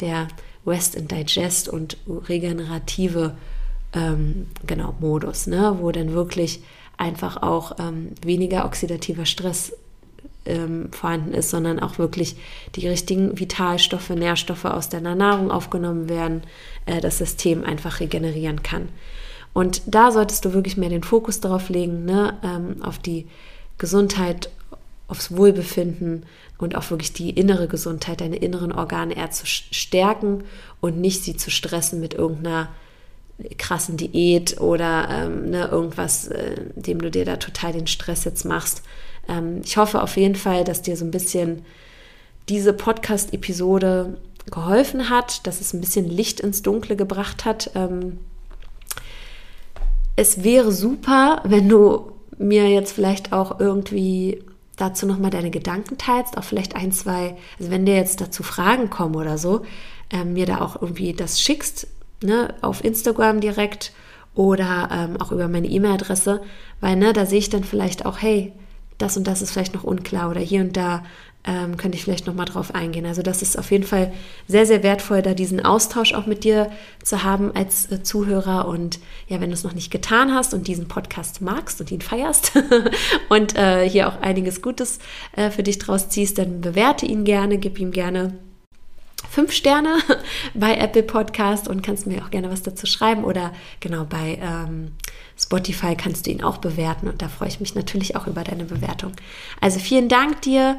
[0.00, 0.28] der
[0.66, 3.36] Rest and Digest und regenerative
[3.92, 6.62] ähm, genau, Modus, ne, wo dann wirklich
[6.98, 9.72] einfach auch ähm, weniger oxidativer Stress
[10.44, 12.36] ähm, vorhanden ist, sondern auch wirklich
[12.74, 16.42] die richtigen Vitalstoffe, Nährstoffe aus deiner Nahrung aufgenommen werden,
[16.86, 18.88] äh, das System einfach regenerieren kann.
[19.52, 23.26] Und da solltest du wirklich mehr den Fokus darauf legen, ne, ähm, auf die
[23.78, 24.50] Gesundheit,
[25.06, 26.26] aufs Wohlbefinden
[26.58, 30.44] und auch wirklich die innere Gesundheit, deine inneren Organe eher zu stärken
[30.80, 32.68] und nicht sie zu stressen mit irgendeiner
[33.56, 38.44] krassen Diät oder ähm, ne, irgendwas, äh, dem du dir da total den Stress jetzt
[38.44, 38.82] machst.
[39.28, 41.64] Ähm, ich hoffe auf jeden Fall, dass dir so ein bisschen
[42.48, 44.16] diese Podcast-Episode
[44.50, 47.70] geholfen hat, dass es ein bisschen Licht ins Dunkle gebracht hat.
[47.74, 48.18] Ähm,
[50.16, 54.42] es wäre super, wenn du mir jetzt vielleicht auch irgendwie
[54.76, 58.90] dazu nochmal deine Gedanken teilst, auch vielleicht ein, zwei, also wenn dir jetzt dazu Fragen
[58.90, 59.62] kommen oder so,
[60.10, 61.88] ähm, mir da auch irgendwie das schickst,
[62.22, 63.92] ne, auf Instagram direkt
[64.34, 66.40] oder ähm, auch über meine E-Mail-Adresse,
[66.80, 68.52] weil ne, da sehe ich dann vielleicht auch, hey,
[68.98, 71.02] das und das ist vielleicht noch unklar oder hier und da
[71.44, 73.06] ähm, könnte ich vielleicht noch mal drauf eingehen.
[73.06, 74.12] Also das ist auf jeden Fall
[74.48, 76.70] sehr, sehr wertvoll, da diesen Austausch auch mit dir
[77.02, 78.68] zu haben als äh, Zuhörer.
[78.68, 78.98] Und
[79.28, 82.52] ja, wenn du es noch nicht getan hast und diesen Podcast magst und ihn feierst
[83.28, 84.98] und äh, hier auch einiges Gutes
[85.36, 88.34] äh, für dich draus ziehst, dann bewerte ihn gerne, gib ihm gerne
[89.28, 89.98] fünf Sterne
[90.54, 94.92] bei Apple Podcast und kannst mir auch gerne was dazu schreiben oder genau bei ähm,
[95.38, 98.64] Spotify kannst du ihn auch bewerten und da freue ich mich natürlich auch über deine
[98.64, 99.12] Bewertung.
[99.60, 100.78] Also vielen Dank dir,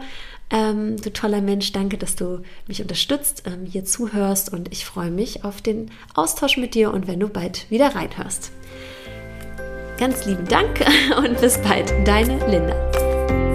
[0.49, 5.11] ähm, du toller Mensch, danke, dass du mich unterstützt, ähm, hier zuhörst und ich freue
[5.11, 8.51] mich auf den Austausch mit dir und wenn du bald wieder reinhörst.
[9.97, 10.83] Ganz lieben Dank
[11.17, 13.48] und bis bald, deine Linda.